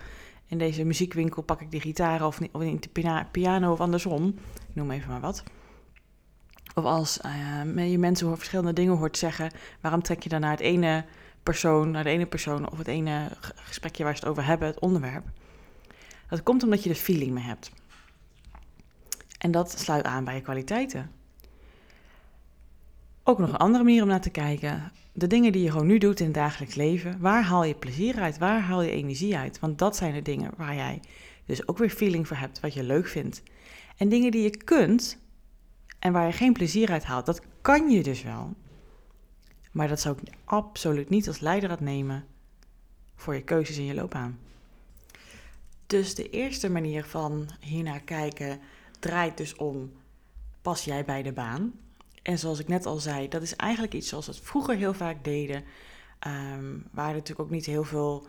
in 0.50 0.58
deze 0.58 0.84
muziekwinkel, 0.84 1.42
pak 1.42 1.60
ik 1.60 1.70
de 1.70 1.80
gitaar 1.80 2.26
of, 2.26 2.40
of 2.52 2.62
in 2.62 2.80
de 2.80 3.24
piano 3.30 3.72
of 3.72 3.80
andersom. 3.80 4.34
Noem 4.72 4.90
even 4.90 5.10
maar 5.10 5.20
wat. 5.20 5.42
Of 6.74 6.84
als 6.84 7.20
uh, 7.74 7.90
je 7.90 7.98
mensen 7.98 8.36
verschillende 8.36 8.72
dingen 8.72 8.96
hoort 8.96 9.18
zeggen, 9.18 9.50
waarom 9.80 10.02
trek 10.02 10.22
je 10.22 10.28
dan 10.28 10.40
naar 10.40 10.50
het 10.50 10.60
ene 10.60 11.04
persoon, 11.42 11.90
naar 11.90 12.04
de 12.04 12.10
ene 12.10 12.26
persoon 12.26 12.70
of 12.70 12.78
het 12.78 12.88
ene 12.88 13.28
gesprekje 13.54 14.04
waar 14.04 14.16
ze 14.16 14.20
het 14.20 14.30
over 14.30 14.44
hebben, 14.44 14.68
het 14.68 14.78
onderwerp? 14.78 15.24
Dat 16.28 16.42
komt 16.42 16.62
omdat 16.62 16.82
je 16.82 16.88
de 16.88 16.94
feeling 16.94 17.30
mee 17.30 17.44
hebt. 17.44 17.70
En 19.38 19.50
dat 19.50 19.78
sluit 19.78 20.04
aan 20.04 20.24
bij 20.24 20.34
je 20.34 20.40
kwaliteiten. 20.40 21.10
Ook 23.22 23.38
nog 23.38 23.48
een 23.48 23.56
andere 23.56 23.84
manier 23.84 24.02
om 24.02 24.08
naar 24.08 24.20
te 24.20 24.30
kijken. 24.30 24.92
De 25.12 25.26
dingen 25.26 25.52
die 25.52 25.62
je 25.62 25.70
gewoon 25.70 25.86
nu 25.86 25.98
doet 25.98 26.20
in 26.20 26.26
het 26.26 26.34
dagelijks 26.34 26.74
leven. 26.74 27.20
Waar 27.20 27.42
haal 27.42 27.64
je 27.64 27.74
plezier 27.74 28.20
uit? 28.20 28.38
Waar 28.38 28.60
haal 28.60 28.82
je 28.82 28.90
energie 28.90 29.36
uit? 29.36 29.58
Want 29.58 29.78
dat 29.78 29.96
zijn 29.96 30.14
de 30.14 30.22
dingen 30.22 30.50
waar 30.56 30.74
jij 30.74 31.00
dus 31.46 31.68
ook 31.68 31.78
weer 31.78 31.90
feeling 31.90 32.28
voor 32.28 32.36
hebt, 32.36 32.60
wat 32.60 32.74
je 32.74 32.82
leuk 32.82 33.06
vindt. 33.06 33.42
En 33.96 34.08
dingen 34.08 34.30
die 34.30 34.42
je 34.42 34.56
kunt 34.56 35.18
en 35.98 36.12
waar 36.12 36.26
je 36.26 36.32
geen 36.32 36.52
plezier 36.52 36.90
uit 36.90 37.04
haalt, 37.04 37.26
dat 37.26 37.40
kan 37.60 37.90
je 37.90 38.02
dus 38.02 38.22
wel. 38.22 38.54
Maar 39.72 39.88
dat 39.88 40.00
zou 40.00 40.16
ik 40.22 40.32
absoluut 40.44 41.08
niet 41.08 41.28
als 41.28 41.40
leidraad 41.40 41.80
nemen 41.80 42.24
voor 43.14 43.34
je 43.34 43.42
keuzes 43.42 43.78
in 43.78 43.84
je 43.84 43.94
loopbaan. 43.94 44.38
Dus 45.86 46.14
de 46.14 46.30
eerste 46.30 46.70
manier 46.70 47.04
van 47.04 47.48
hiernaar 47.60 48.00
kijken 48.00 48.60
draait 48.98 49.36
dus 49.36 49.54
om: 49.54 49.92
pas 50.62 50.84
jij 50.84 51.04
bij 51.04 51.22
de 51.22 51.32
baan? 51.32 51.72
En 52.22 52.38
zoals 52.38 52.58
ik 52.58 52.68
net 52.68 52.86
al 52.86 52.98
zei, 52.98 53.28
dat 53.28 53.42
is 53.42 53.56
eigenlijk 53.56 53.94
iets 53.94 54.08
zoals 54.08 54.26
we 54.26 54.32
het 54.32 54.40
vroeger 54.40 54.76
heel 54.76 54.94
vaak 54.94 55.24
deden. 55.24 55.64
Um, 56.26 56.86
waar 56.90 57.12
natuurlijk 57.12 57.40
ook 57.40 57.50
niet 57.50 57.66
heel 57.66 57.84
veel 57.84 58.26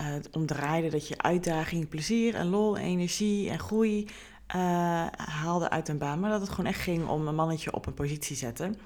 uh, 0.00 0.14
om 0.32 0.46
draaide. 0.46 0.88
Dat 0.88 1.08
je 1.08 1.18
uitdaging, 1.18 1.88
plezier 1.88 2.34
en 2.34 2.46
lol, 2.46 2.76
energie 2.76 3.50
en 3.50 3.58
groei 3.58 4.04
uh, 4.04 5.06
haalde 5.16 5.70
uit 5.70 5.88
een 5.88 5.98
baan. 5.98 6.20
Maar 6.20 6.30
dat 6.30 6.40
het 6.40 6.50
gewoon 6.50 6.70
echt 6.70 6.80
ging 6.80 7.08
om 7.08 7.26
een 7.26 7.34
mannetje 7.34 7.72
op 7.72 7.86
een 7.86 7.94
positie 7.94 8.36
zetten. 8.36 8.76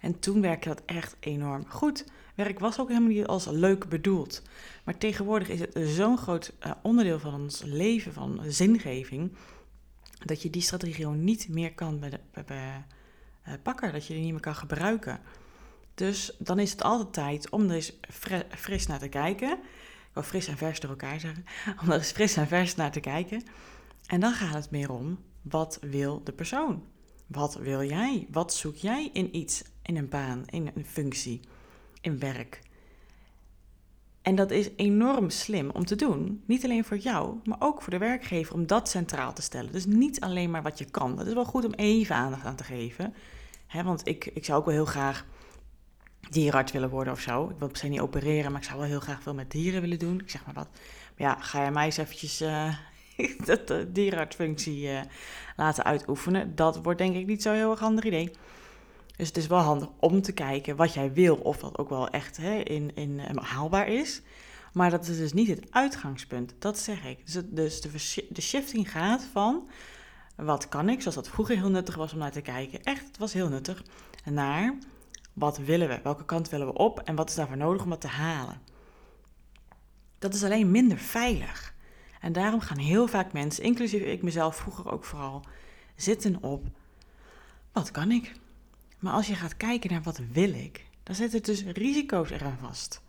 En 0.00 0.18
toen 0.18 0.40
werkte 0.40 0.68
dat 0.68 0.82
echt 0.86 1.16
enorm 1.20 1.64
goed. 1.68 2.04
Werk 2.34 2.58
was 2.58 2.80
ook 2.80 2.88
helemaal 2.88 3.08
niet 3.08 3.26
als 3.26 3.46
leuk 3.46 3.88
bedoeld. 3.88 4.42
Maar 4.84 4.98
tegenwoordig 4.98 5.48
is 5.48 5.60
het 5.60 5.78
zo'n 5.82 6.18
groot 6.18 6.52
uh, 6.66 6.72
onderdeel 6.82 7.18
van 7.18 7.34
ons 7.34 7.62
leven, 7.62 8.12
van 8.12 8.40
zingeving 8.46 9.32
dat 10.24 10.42
je 10.42 10.50
die 10.50 10.62
strategie 10.62 10.94
gewoon 10.94 11.24
niet 11.24 11.48
meer 11.48 11.74
kan 11.74 12.00
de, 12.00 12.18
bij, 13.48 13.56
uh, 13.56 13.62
pakken, 13.62 13.92
dat 13.92 14.06
je 14.06 14.14
die 14.14 14.22
niet 14.22 14.32
meer 14.32 14.40
kan 14.40 14.54
gebruiken. 14.54 15.20
Dus 15.94 16.36
dan 16.38 16.58
is 16.58 16.70
het 16.70 16.82
altijd 16.82 17.12
tijd 17.12 17.50
om 17.50 17.68
er 17.68 17.74
eens 17.74 17.92
fris 18.48 18.86
naar 18.86 18.98
te 18.98 19.08
kijken. 19.08 19.52
Ik 19.52 20.14
wil 20.14 20.22
fris 20.22 20.46
en 20.46 20.56
vers 20.56 20.80
door 20.80 20.90
elkaar 20.90 21.20
zeggen. 21.20 21.44
Om 21.82 21.90
er 21.90 21.96
eens 21.96 22.10
fris 22.10 22.36
en 22.36 22.46
vers 22.46 22.74
naar 22.74 22.92
te 22.92 23.00
kijken. 23.00 23.42
En 24.06 24.20
dan 24.20 24.32
gaat 24.32 24.54
het 24.54 24.70
meer 24.70 24.92
om, 24.92 25.18
wat 25.42 25.78
wil 25.80 26.24
de 26.24 26.32
persoon? 26.32 26.82
Wat 27.26 27.54
wil 27.54 27.82
jij? 27.82 28.26
Wat 28.30 28.54
zoek 28.54 28.76
jij 28.76 29.10
in 29.12 29.36
iets, 29.36 29.62
in 29.82 29.96
een 29.96 30.08
baan, 30.08 30.42
in 30.46 30.70
een 30.74 30.84
functie, 30.84 31.40
in 32.00 32.18
werk? 32.18 32.60
En 34.22 34.34
dat 34.34 34.50
is 34.50 34.70
enorm 34.76 35.30
slim 35.30 35.70
om 35.70 35.84
te 35.84 35.96
doen. 35.96 36.42
Niet 36.46 36.64
alleen 36.64 36.84
voor 36.84 36.96
jou, 36.96 37.36
maar 37.44 37.60
ook 37.60 37.82
voor 37.82 37.92
de 37.92 37.98
werkgever 37.98 38.54
om 38.54 38.66
dat 38.66 38.88
centraal 38.88 39.32
te 39.32 39.42
stellen. 39.42 39.72
Dus 39.72 39.86
niet 39.86 40.20
alleen 40.20 40.50
maar 40.50 40.62
wat 40.62 40.78
je 40.78 40.84
kan. 40.84 41.16
Dat 41.16 41.26
is 41.26 41.34
wel 41.34 41.44
goed 41.44 41.64
om 41.64 41.72
even 41.72 42.14
aandacht 42.14 42.44
aan 42.44 42.56
te 42.56 42.64
geven. 42.64 43.14
Want 43.72 44.06
ik, 44.06 44.26
ik 44.26 44.44
zou 44.44 44.58
ook 44.58 44.64
wel 44.64 44.74
heel 44.74 44.84
graag 44.84 45.24
dierenarts 46.30 46.72
willen 46.72 46.90
worden 46.90 47.12
of 47.12 47.20
zo. 47.20 47.48
Ik 47.48 47.58
wil 47.58 47.68
per 47.68 47.76
se 47.76 47.88
niet 47.88 48.00
opereren, 48.00 48.52
maar 48.52 48.60
ik 48.60 48.66
zou 48.66 48.78
wel 48.78 48.88
heel 48.88 49.00
graag 49.00 49.22
veel 49.22 49.34
met 49.34 49.50
dieren 49.50 49.80
willen 49.80 49.98
doen. 49.98 50.20
Ik 50.20 50.30
zeg 50.30 50.46
maar 50.46 50.54
wat. 50.54 50.68
Maar 51.16 51.28
ja, 51.28 51.36
ga 51.40 51.64
je 51.64 51.70
mij 51.70 51.84
eens 51.84 51.96
eventjes 51.96 52.40
uh, 52.42 52.74
de 53.44 53.88
dierenartsfunctie 53.92 54.88
uh, 54.88 55.00
laten 55.56 55.84
uitoefenen? 55.84 56.54
Dat 56.54 56.82
wordt 56.82 56.98
denk 56.98 57.16
ik 57.16 57.26
niet 57.26 57.42
zo 57.42 57.52
heel 57.52 57.70
erg 57.70 57.80
handig 57.80 58.04
idee. 58.04 58.30
Dus 59.16 59.28
het 59.28 59.36
is 59.36 59.46
wel 59.46 59.58
handig 59.58 59.88
om 60.00 60.22
te 60.22 60.32
kijken 60.32 60.76
wat 60.76 60.94
jij 60.94 61.12
wil, 61.12 61.36
of 61.36 61.58
dat 61.58 61.78
ook 61.78 61.88
wel 61.88 62.08
echt 62.08 62.36
hè, 62.36 62.54
in, 62.54 62.90
in, 62.94 63.20
haalbaar 63.34 63.88
is. 63.88 64.22
Maar 64.72 64.90
dat 64.90 65.08
is 65.08 65.16
dus 65.16 65.32
niet 65.32 65.48
het 65.48 65.66
uitgangspunt, 65.70 66.54
dat 66.58 66.78
zeg 66.78 67.04
ik. 67.04 67.32
Dus, 67.32 67.42
dus 67.46 67.80
de, 67.80 68.26
de 68.30 68.40
shifting 68.40 68.90
gaat 68.90 69.26
van 69.32 69.68
wat 70.44 70.68
kan 70.68 70.88
ik, 70.88 71.00
zoals 71.00 71.14
dat 71.14 71.28
vroeger 71.28 71.56
heel 71.56 71.70
nuttig 71.70 71.94
was 71.94 72.12
om 72.12 72.18
naar 72.18 72.32
te 72.32 72.40
kijken. 72.40 72.82
Echt, 72.82 73.06
het 73.06 73.18
was 73.18 73.32
heel 73.32 73.48
nuttig. 73.48 73.84
Naar 74.24 74.78
wat 75.32 75.58
willen 75.58 75.88
we, 75.88 76.00
welke 76.02 76.24
kant 76.24 76.48
willen 76.48 76.66
we 76.66 76.72
op 76.72 77.00
en 77.00 77.14
wat 77.14 77.28
is 77.28 77.34
daarvoor 77.34 77.56
nodig 77.56 77.82
om 77.82 77.90
dat 77.90 78.00
te 78.00 78.06
halen. 78.08 78.60
Dat 80.18 80.34
is 80.34 80.44
alleen 80.44 80.70
minder 80.70 80.98
veilig. 80.98 81.74
En 82.20 82.32
daarom 82.32 82.60
gaan 82.60 82.78
heel 82.78 83.06
vaak 83.06 83.32
mensen, 83.32 83.64
inclusief 83.64 84.02
ik 84.02 84.22
mezelf 84.22 84.56
vroeger 84.56 84.92
ook 84.92 85.04
vooral, 85.04 85.44
zitten 85.96 86.42
op 86.42 86.66
wat 87.72 87.90
kan 87.90 88.10
ik. 88.10 88.32
Maar 88.98 89.12
als 89.12 89.26
je 89.26 89.34
gaat 89.34 89.56
kijken 89.56 89.90
naar 89.90 90.02
wat 90.02 90.20
wil 90.32 90.52
ik, 90.52 90.86
dan 91.02 91.14
zitten 91.14 91.42
dus 91.42 91.64
risico's 91.64 92.30
eraan 92.30 92.58
vast. 92.60 93.02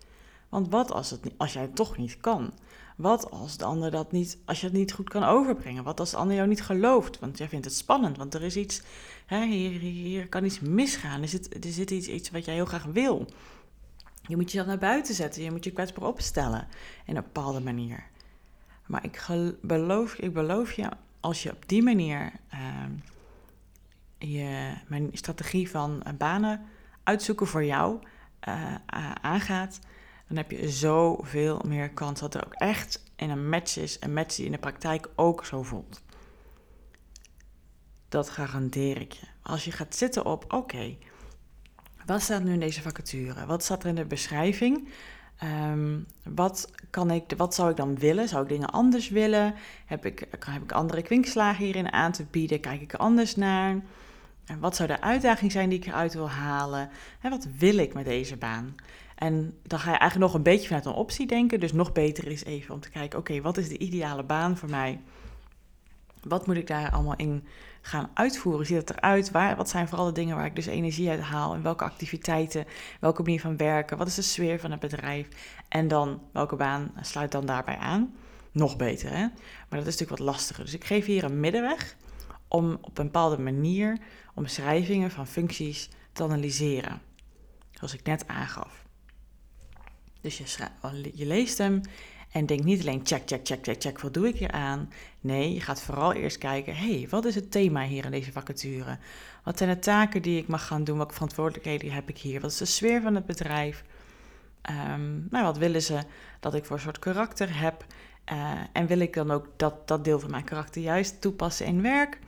Want 0.50 0.70
wat 0.70 0.92
als, 0.92 1.10
het, 1.10 1.32
als 1.38 1.54
jij 1.54 1.62
het 1.62 1.76
toch 1.76 1.98
niet 1.98 2.18
kan? 2.20 2.54
Wat 3.00 3.32
als 3.32 3.58
de 3.58 3.66
ander 3.66 3.92
dat 3.92 4.12
niet, 4.12 4.38
als 4.46 4.60
je 4.60 4.66
het 4.66 4.76
niet 4.76 4.94
goed 4.94 5.10
kan 5.10 5.24
overbrengen? 5.24 5.84
Wat 5.84 6.00
als 6.00 6.12
de 6.12 6.18
ander 6.18 6.36
jou 6.36 6.48
niet 6.48 6.62
gelooft? 6.62 7.20
Want 7.20 7.38
jij 7.38 7.50
vindt 7.50 7.66
het 7.66 7.76
spannend, 7.76 8.18
want 8.18 8.34
er 8.34 8.44
is 8.44 8.56
iets, 8.56 8.82
hè, 9.26 9.46
hier, 9.46 9.80
hier 9.80 10.30
kan 10.30 10.46
iets 10.46 10.60
misgaan. 10.60 11.22
Er 11.22 11.28
zit, 11.28 11.66
er 11.66 11.72
zit 11.72 11.92
iets, 11.92 12.08
iets 12.08 12.32
wat 12.32 12.46
jij 12.46 12.54
heel 12.54 12.66
graag 12.66 12.84
wil. 12.84 13.28
Je 14.22 14.36
moet 14.36 14.52
jezelf 14.52 14.68
naar 14.68 14.78
buiten 14.78 15.16
zetten, 15.16 15.44
je 15.44 15.52
moet 15.52 15.64
je 15.64 15.72
kwetsbaar 15.72 16.08
opstellen 16.08 16.68
in 17.06 17.16
een 17.16 17.24
bepaalde 17.24 17.60
manier. 17.60 18.04
Maar 18.86 19.04
ik 19.04 19.28
beloof, 19.62 20.14
ik 20.14 20.34
beloof 20.34 20.74
je, 20.74 20.90
als 21.20 21.44
je 21.44 21.52
op 21.52 21.64
die 21.68 21.84
manier 21.84 22.32
uh, 22.54 22.60
je 24.18 24.74
mijn 24.88 25.10
strategie 25.14 25.70
van 25.70 26.04
banen 26.18 26.62
uitzoeken 27.04 27.48
voor 27.48 27.66
jou 27.66 28.00
uh, 28.48 28.76
aangaat, 29.22 29.80
dan 30.30 30.38
heb 30.38 30.52
je 30.52 30.70
zoveel 30.70 31.62
meer 31.68 31.90
kans 31.90 32.20
dat 32.20 32.34
er 32.34 32.46
ook 32.46 32.54
echt 32.54 33.04
in 33.16 33.30
een 33.30 33.50
match 33.50 33.78
is. 33.78 33.98
Een 34.00 34.14
match 34.14 34.36
die 34.36 34.46
in 34.46 34.52
de 34.52 34.58
praktijk 34.58 35.10
ook 35.16 35.46
zo 35.46 35.64
voelt. 35.64 36.02
Dat 38.10 38.30
garandeer 38.30 39.02
ik 39.02 39.12
je. 39.12 39.26
Als 39.42 39.66
je 39.66 39.72
gaat 39.72 39.96
zitten 39.96 40.26
op, 40.26 40.54
oké, 40.54 40.98
wat 42.06 42.22
staat 42.22 42.44
nu 42.44 42.54
in 42.54 42.60
deze 42.60 42.82
vacature? 42.82 43.46
Wat 43.46 43.64
staat 43.64 43.84
er 43.84 43.90
in 43.90 43.96
de 43.96 44.06
beschrijving? 44.06 44.90
Um, 45.44 46.06
wat, 46.24 46.72
kan 46.90 47.12
ik, 47.12 47.34
wat 47.38 47.56
zou 47.56 47.70
ik 47.70 47.76
dan 47.76 47.96
willen? 47.96 48.28
Zou 48.28 48.44
ik 48.44 48.50
dingen 48.50 48.70
anders 48.70 49.10
willen? 49.10 49.56
Heb 49.86 50.06
ik, 50.06 50.28
heb 50.46 50.64
ik 50.64 50.72
andere 50.72 51.02
kwinkslagen 51.02 51.66
hierin 51.66 51.92
aan 51.92 52.12
te 52.12 52.26
bieden? 52.32 52.60
Kijk 52.60 52.82
ik 52.82 52.94
er 52.94 53.00
anders 53.00 53.36
naar? 53.36 53.82
En 54.50 54.60
wat 54.60 54.76
zou 54.76 54.88
de 54.88 55.02
uitdaging 55.02 55.52
zijn 55.52 55.70
die 55.70 55.80
ik 55.80 55.86
eruit 55.86 56.14
wil 56.14 56.30
halen? 56.30 56.90
En 57.22 57.30
wat 57.30 57.48
wil 57.58 57.78
ik 57.78 57.94
met 57.94 58.06
deze 58.06 58.38
baan? 58.38 58.76
En 59.16 59.58
dan 59.64 59.80
ga 59.80 59.92
je 59.92 59.98
eigenlijk 59.98 60.32
nog 60.32 60.34
een 60.34 60.52
beetje 60.52 60.68
vanuit 60.68 60.86
een 60.86 60.92
optie 60.92 61.28
denken. 61.28 61.60
Dus 61.60 61.74
nog 61.74 61.92
beter 61.92 62.28
is 62.28 62.44
even 62.44 62.74
om 62.74 62.80
te 62.80 62.90
kijken: 62.90 63.20
oké, 63.20 63.42
wat 63.42 63.58
is 63.58 63.70
de 63.70 63.78
ideale 63.78 64.24
baan 64.24 64.58
voor 64.58 64.70
mij? 64.70 65.00
Wat 66.24 66.48
moet 66.48 66.56
ik 66.56 66.68
daar 66.68 66.92
allemaal 66.92 67.16
in 67.16 67.48
gaan 67.82 68.10
uitvoeren? 68.14 68.66
Ziet 68.66 68.78
het 68.78 68.90
eruit? 68.90 69.32
Waar, 69.32 69.56
wat 69.56 69.70
zijn 69.70 69.88
vooral 69.88 70.06
de 70.06 70.12
dingen 70.12 70.36
waar 70.36 70.46
ik 70.46 70.56
dus 70.56 70.66
energie 70.66 71.10
uit 71.10 71.22
haal? 71.22 71.54
En 71.54 71.64
welke 71.64 71.84
activiteiten? 71.84 72.66
Welke 73.00 73.22
manier 73.22 73.42
van 73.42 73.58
werken? 73.58 73.98
Wat 73.98 74.08
is 74.08 74.16
de 74.16 74.22
sfeer 74.22 74.60
van 74.60 74.72
het 74.72 74.80
bedrijf? 74.80 75.28
En 75.68 75.88
dan 75.88 76.22
welke 76.32 76.56
baan 76.56 76.92
sluit 77.02 77.32
dan 77.32 77.46
daarbij 77.46 77.78
aan? 77.78 78.14
Nog 78.52 78.78
beter, 78.78 79.10
hè? 79.10 79.22
Maar 79.70 79.80
dat 79.80 79.88
is 79.88 79.98
natuurlijk 79.98 80.20
wat 80.20 80.30
lastiger. 80.30 80.64
Dus 80.64 80.74
ik 80.74 80.86
geef 80.86 81.06
hier 81.06 81.24
een 81.24 81.40
middenweg 81.40 81.96
om 82.50 82.78
op 82.82 82.98
een 82.98 83.06
bepaalde 83.06 83.40
manier 83.40 83.98
omschrijvingen 84.36 85.12
van 85.12 85.28
functies 85.28 85.90
te 86.12 86.24
analyseren. 86.24 87.02
Zoals 87.72 87.94
ik 87.94 88.04
net 88.04 88.28
aangaf. 88.28 88.86
Dus 90.22 90.38
je, 90.38 90.46
je 91.14 91.26
leest 91.26 91.58
hem 91.58 91.82
en 92.32 92.46
denk 92.46 92.64
niet 92.64 92.80
alleen 92.82 93.02
check, 93.04 93.22
check, 93.26 93.48
check, 93.48 93.64
check, 93.64 93.82
check, 93.82 94.00
wat 94.00 94.14
doe 94.14 94.28
ik 94.28 94.36
hier 94.36 94.52
aan? 94.52 94.90
Nee, 95.20 95.54
je 95.54 95.62
gaat 95.62 95.82
vooral 95.82 96.14
eerst 96.14 96.38
kijken, 96.38 96.76
hé, 96.76 97.00
hey, 97.00 97.08
wat 97.10 97.26
is 97.26 97.36
het 97.36 97.52
thema 97.52 97.84
hier 97.84 98.06
in 98.06 98.12
deze 98.12 98.32
vacature? 98.32 98.98
Wat 99.44 99.58
zijn 99.58 99.70
de 99.70 99.80
taken 99.80 100.22
die 100.22 100.38
ik 100.38 100.48
mag 100.48 100.68
gaan 100.68 100.84
doen? 100.84 100.98
Welke 100.98 101.14
verantwoordelijkheden 101.14 101.92
heb 101.92 102.10
ik 102.10 102.18
hier? 102.18 102.42
Wat 102.42 102.52
is 102.52 102.58
de 102.58 102.66
sfeer 102.66 103.02
van 103.02 103.16
het 103.16 103.26
bedrijf? 103.26 103.84
Um, 104.70 105.28
nou, 105.30 105.46
wat 105.46 105.58
willen 105.58 105.82
ze 105.82 106.00
dat 106.40 106.54
ik 106.54 106.66
voor 106.66 106.76
een 106.76 106.82
soort 106.82 107.00
karakter 107.00 107.60
heb? 107.60 107.86
Uh, 108.32 108.52
en 108.74 108.88
wil 108.88 109.00
ik 109.00 109.14
dan 109.14 109.32
ook 109.32 109.48
dat, 109.56 109.88
dat 109.88 110.04
deel 110.04 110.20
van 110.20 110.32
mijn 110.32 110.44
karakter 110.44 110.82
juist 110.82 111.22
toepassen 111.22 111.66
in 111.66 111.82
werk? 111.82 112.20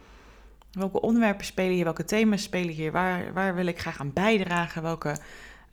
Welke 0.72 1.02
onderwerpen 1.02 1.46
spelen 1.46 1.74
hier? 1.74 1.84
Welke 1.84 2.06
thema's 2.06 2.44
spelen 2.44 2.74
hier? 2.74 2.92
Waar, 2.92 3.34
waar 3.34 3.56
wil 3.56 3.66
ik 3.66 3.80
graag 3.80 4.00
aan 4.00 4.14
bijdragen? 4.14 4.82
Welke 4.82 5.18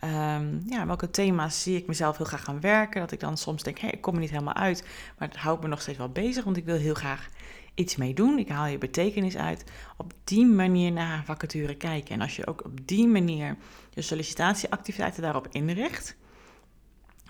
Um, 0.04 0.62
ja, 0.66 0.86
welke 0.86 1.10
thema's 1.10 1.62
zie 1.62 1.76
ik 1.76 1.86
mezelf 1.86 2.16
heel 2.16 2.26
graag 2.26 2.44
gaan 2.44 2.60
werken? 2.60 3.00
Dat 3.00 3.12
ik 3.12 3.20
dan 3.20 3.36
soms 3.36 3.62
denk, 3.62 3.78
hey, 3.78 3.90
ik 3.90 4.00
kom 4.00 4.14
er 4.14 4.20
niet 4.20 4.30
helemaal 4.30 4.54
uit, 4.54 4.84
maar 5.18 5.28
het 5.28 5.36
houdt 5.36 5.62
me 5.62 5.68
nog 5.68 5.80
steeds 5.80 5.98
wel 5.98 6.08
bezig, 6.08 6.44
want 6.44 6.56
ik 6.56 6.64
wil 6.64 6.76
heel 6.76 6.94
graag 6.94 7.28
iets 7.74 7.96
mee 7.96 8.14
doen. 8.14 8.38
Ik 8.38 8.48
haal 8.48 8.66
je 8.66 8.78
betekenis 8.78 9.36
uit. 9.36 9.64
Op 9.96 10.12
die 10.24 10.46
manier 10.46 10.92
naar 10.92 11.24
vacature 11.24 11.74
kijken. 11.74 12.14
En 12.14 12.20
als 12.20 12.36
je 12.36 12.46
ook 12.46 12.64
op 12.64 12.86
die 12.86 13.06
manier 13.06 13.56
je 13.90 14.02
sollicitatieactiviteiten 14.02 15.22
daarop 15.22 15.48
inricht, 15.50 16.16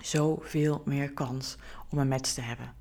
zoveel 0.01 0.83
meer 0.85 1.13
kans 1.13 1.57
om 1.91 1.99
een 1.99 2.09
match 2.09 2.33
te 2.33 2.41
hebben. 2.41 2.75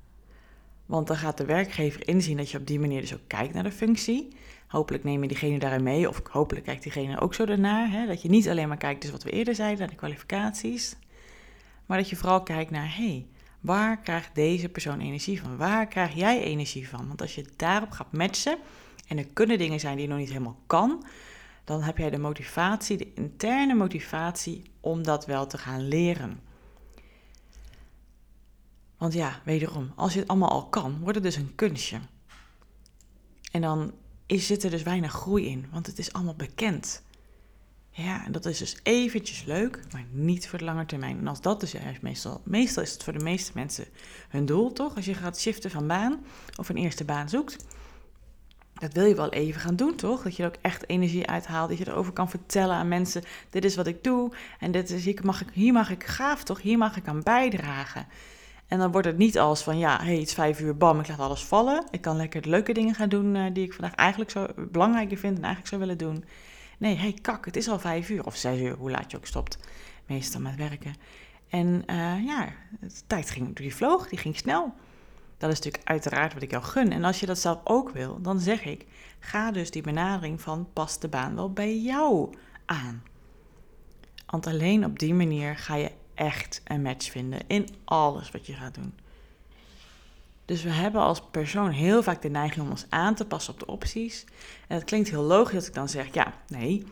Want 0.86 1.06
dan 1.06 1.16
gaat 1.16 1.36
de 1.36 1.44
werkgever 1.44 2.08
inzien 2.08 2.36
dat 2.36 2.50
je 2.50 2.58
op 2.58 2.66
die 2.66 2.80
manier 2.80 3.00
dus 3.00 3.14
ook 3.14 3.26
kijkt 3.26 3.54
naar 3.54 3.62
de 3.62 3.72
functie. 3.72 4.28
Hopelijk 4.68 5.04
neem 5.04 5.22
je 5.22 5.28
diegene 5.28 5.58
daarin 5.58 5.82
mee, 5.82 6.08
of 6.08 6.20
hopelijk 6.30 6.66
kijkt 6.66 6.82
diegene 6.82 7.20
ook 7.20 7.34
zo 7.34 7.46
daarnaar. 7.46 7.90
Hè? 7.90 8.06
Dat 8.06 8.22
je 8.22 8.28
niet 8.28 8.48
alleen 8.48 8.68
maar 8.68 8.76
kijkt, 8.76 9.02
dus 9.02 9.10
wat 9.10 9.22
we 9.22 9.30
eerder 9.30 9.54
zeiden, 9.54 9.78
naar 9.78 9.88
de 9.88 9.94
kwalificaties. 9.94 10.96
Maar 11.86 11.98
dat 11.98 12.08
je 12.08 12.16
vooral 12.16 12.42
kijkt 12.42 12.70
naar, 12.70 12.96
hé, 12.96 13.06
hey, 13.06 13.26
waar 13.60 14.00
krijgt 14.00 14.34
deze 14.34 14.68
persoon 14.68 15.00
energie 15.00 15.40
van? 15.40 15.56
Waar 15.56 15.86
krijg 15.86 16.14
jij 16.14 16.42
energie 16.42 16.88
van? 16.88 17.06
Want 17.06 17.20
als 17.20 17.34
je 17.34 17.46
daarop 17.56 17.90
gaat 17.90 18.12
matchen, 18.12 18.58
en 19.06 19.18
er 19.18 19.26
kunnen 19.32 19.58
dingen 19.58 19.80
zijn 19.80 19.96
die 19.96 20.04
je 20.04 20.10
nog 20.10 20.18
niet 20.18 20.28
helemaal 20.28 20.60
kan, 20.66 21.04
dan 21.64 21.82
heb 21.82 21.98
jij 21.98 22.10
de 22.10 22.18
motivatie, 22.18 22.96
de 22.96 23.12
interne 23.14 23.74
motivatie 23.74 24.62
om 24.80 25.02
dat 25.02 25.26
wel 25.26 25.46
te 25.46 25.58
gaan 25.58 25.88
leren. 25.88 26.40
Want 28.98 29.12
ja, 29.12 29.40
wederom, 29.44 29.92
als 29.96 30.12
je 30.12 30.18
het 30.20 30.28
allemaal 30.28 30.50
al 30.50 30.66
kan, 30.68 30.98
wordt 31.00 31.14
het 31.14 31.24
dus 31.24 31.36
een 31.36 31.54
kunstje. 31.54 31.98
En 33.52 33.60
dan 33.60 33.92
is, 34.28 34.46
zit 34.46 34.64
er 34.64 34.70
dus 34.70 34.82
weinig 34.82 35.12
groei 35.12 35.46
in, 35.46 35.66
want 35.72 35.86
het 35.86 35.98
is 35.98 36.12
allemaal 36.12 36.34
bekend. 36.34 37.02
Ja, 37.90 38.24
en 38.24 38.32
dat 38.32 38.46
is 38.46 38.58
dus 38.58 38.76
eventjes 38.82 39.44
leuk, 39.44 39.80
maar 39.92 40.04
niet 40.10 40.48
voor 40.48 40.58
de 40.58 40.64
lange 40.64 40.86
termijn. 40.86 41.18
En 41.18 41.26
als 41.26 41.40
dat 41.40 41.60
dus 41.60 41.74
is, 41.74 42.00
meestal, 42.00 42.40
meestal 42.44 42.82
is 42.82 42.92
het 42.92 43.02
voor 43.02 43.12
de 43.12 43.24
meeste 43.24 43.52
mensen 43.54 43.86
hun 44.28 44.46
doel, 44.46 44.72
toch? 44.72 44.96
Als 44.96 45.04
je 45.04 45.14
gaat 45.14 45.40
shiften 45.40 45.70
van 45.70 45.86
baan 45.86 46.24
of 46.56 46.68
een 46.68 46.76
eerste 46.76 47.04
baan 47.04 47.28
zoekt, 47.28 47.66
dat 48.74 48.92
wil 48.92 49.04
je 49.04 49.14
wel 49.14 49.30
even 49.30 49.60
gaan 49.60 49.76
doen, 49.76 49.94
toch? 49.94 50.22
Dat 50.22 50.36
je 50.36 50.42
er 50.42 50.48
ook 50.48 50.58
echt 50.60 50.88
energie 50.88 51.26
uithaalt, 51.26 51.68
dat 51.68 51.78
je 51.78 51.88
erover 51.88 52.12
kan 52.12 52.30
vertellen 52.30 52.76
aan 52.76 52.88
mensen, 52.88 53.22
dit 53.50 53.64
is 53.64 53.76
wat 53.76 53.86
ik 53.86 54.04
doe 54.04 54.32
en 54.60 54.72
dit 54.72 54.90
is, 54.90 55.04
hier, 55.04 55.20
mag 55.22 55.40
ik, 55.40 55.48
hier 55.52 55.72
mag 55.72 55.90
ik 55.90 56.04
gaaf, 56.04 56.44
toch? 56.44 56.62
Hier 56.62 56.78
mag 56.78 56.96
ik 56.96 57.08
aan 57.08 57.22
bijdragen. 57.22 58.06
En 58.68 58.78
dan 58.78 58.92
wordt 58.92 59.06
het 59.06 59.18
niet 59.18 59.38
als 59.38 59.62
van, 59.62 59.78
ja, 59.78 59.98
hey, 60.02 60.14
het 60.14 60.26
is 60.26 60.34
vijf 60.34 60.60
uur, 60.60 60.76
bam, 60.76 61.00
ik 61.00 61.08
laat 61.08 61.18
alles 61.18 61.44
vallen. 61.44 61.86
Ik 61.90 62.00
kan 62.00 62.16
lekker 62.16 62.42
de 62.42 62.48
leuke 62.48 62.72
dingen 62.72 62.94
gaan 62.94 63.08
doen 63.08 63.34
uh, 63.34 63.44
die 63.52 63.64
ik 63.64 63.72
vandaag 63.72 63.94
eigenlijk 63.94 64.30
zo 64.30 64.46
belangrijker 64.70 65.16
vind 65.16 65.36
en 65.36 65.44
eigenlijk 65.44 65.68
zou 65.68 65.80
willen 65.80 65.98
doen. 65.98 66.24
Nee, 66.78 66.96
hey, 66.96 67.18
kak, 67.22 67.44
het 67.44 67.56
is 67.56 67.68
al 67.68 67.78
vijf 67.78 68.10
uur 68.10 68.24
of 68.24 68.36
zes 68.36 68.58
uur, 68.60 68.74
hoe 68.74 68.90
laat 68.90 69.10
je 69.10 69.16
ook 69.16 69.26
stopt. 69.26 69.58
Meestal 70.06 70.40
met 70.40 70.56
werken. 70.56 70.94
En 71.48 71.82
uh, 71.86 72.24
ja, 72.24 72.48
de 72.80 72.90
tijd 73.06 73.30
ging, 73.30 73.56
die 73.56 73.74
vloog, 73.74 74.08
die 74.08 74.18
ging 74.18 74.36
snel. 74.36 74.74
Dat 75.38 75.50
is 75.50 75.56
natuurlijk 75.56 75.88
uiteraard 75.88 76.34
wat 76.34 76.42
ik 76.42 76.50
jou 76.50 76.62
gun. 76.62 76.92
En 76.92 77.04
als 77.04 77.20
je 77.20 77.26
dat 77.26 77.38
zelf 77.38 77.60
ook 77.64 77.90
wil, 77.90 78.22
dan 78.22 78.40
zeg 78.40 78.64
ik, 78.64 78.86
ga 79.18 79.50
dus 79.50 79.70
die 79.70 79.82
benadering 79.82 80.40
van 80.40 80.68
pas 80.72 80.98
de 80.98 81.08
baan 81.08 81.34
wel 81.34 81.52
bij 81.52 81.78
jou 81.78 82.34
aan. 82.64 83.02
Want 84.26 84.46
alleen 84.46 84.84
op 84.84 84.98
die 84.98 85.14
manier 85.14 85.56
ga 85.56 85.74
je 85.74 85.90
echt 86.18 86.60
een 86.64 86.82
match 86.82 87.10
vinden 87.10 87.40
in 87.46 87.68
alles 87.84 88.30
wat 88.30 88.46
je 88.46 88.52
gaat 88.52 88.74
doen. 88.74 88.94
Dus 90.44 90.62
we 90.62 90.70
hebben 90.70 91.00
als 91.00 91.22
persoon 91.30 91.70
heel 91.70 92.02
vaak 92.02 92.22
de 92.22 92.28
neiging 92.28 92.64
om 92.64 92.70
ons 92.70 92.86
aan 92.88 93.14
te 93.14 93.24
passen 93.24 93.52
op 93.52 93.58
de 93.58 93.66
opties. 93.66 94.24
En 94.68 94.76
het 94.76 94.84
klinkt 94.84 95.08
heel 95.08 95.22
logisch 95.22 95.54
als 95.54 95.66
ik 95.66 95.74
dan 95.74 95.88
zeg: 95.88 96.14
ja, 96.14 96.32
nee, 96.48 96.84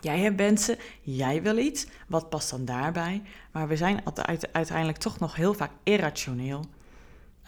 jij 0.00 0.18
hebt 0.18 0.36
wensen, 0.36 0.78
jij 1.00 1.42
wil 1.42 1.56
iets, 1.56 1.86
wat 2.08 2.30
past 2.30 2.50
dan 2.50 2.64
daarbij? 2.64 3.22
Maar 3.52 3.68
we 3.68 3.76
zijn 3.76 4.02
uiteindelijk 4.52 4.98
toch 4.98 5.18
nog 5.18 5.34
heel 5.34 5.54
vaak 5.54 5.70
irrationeel. 5.82 6.64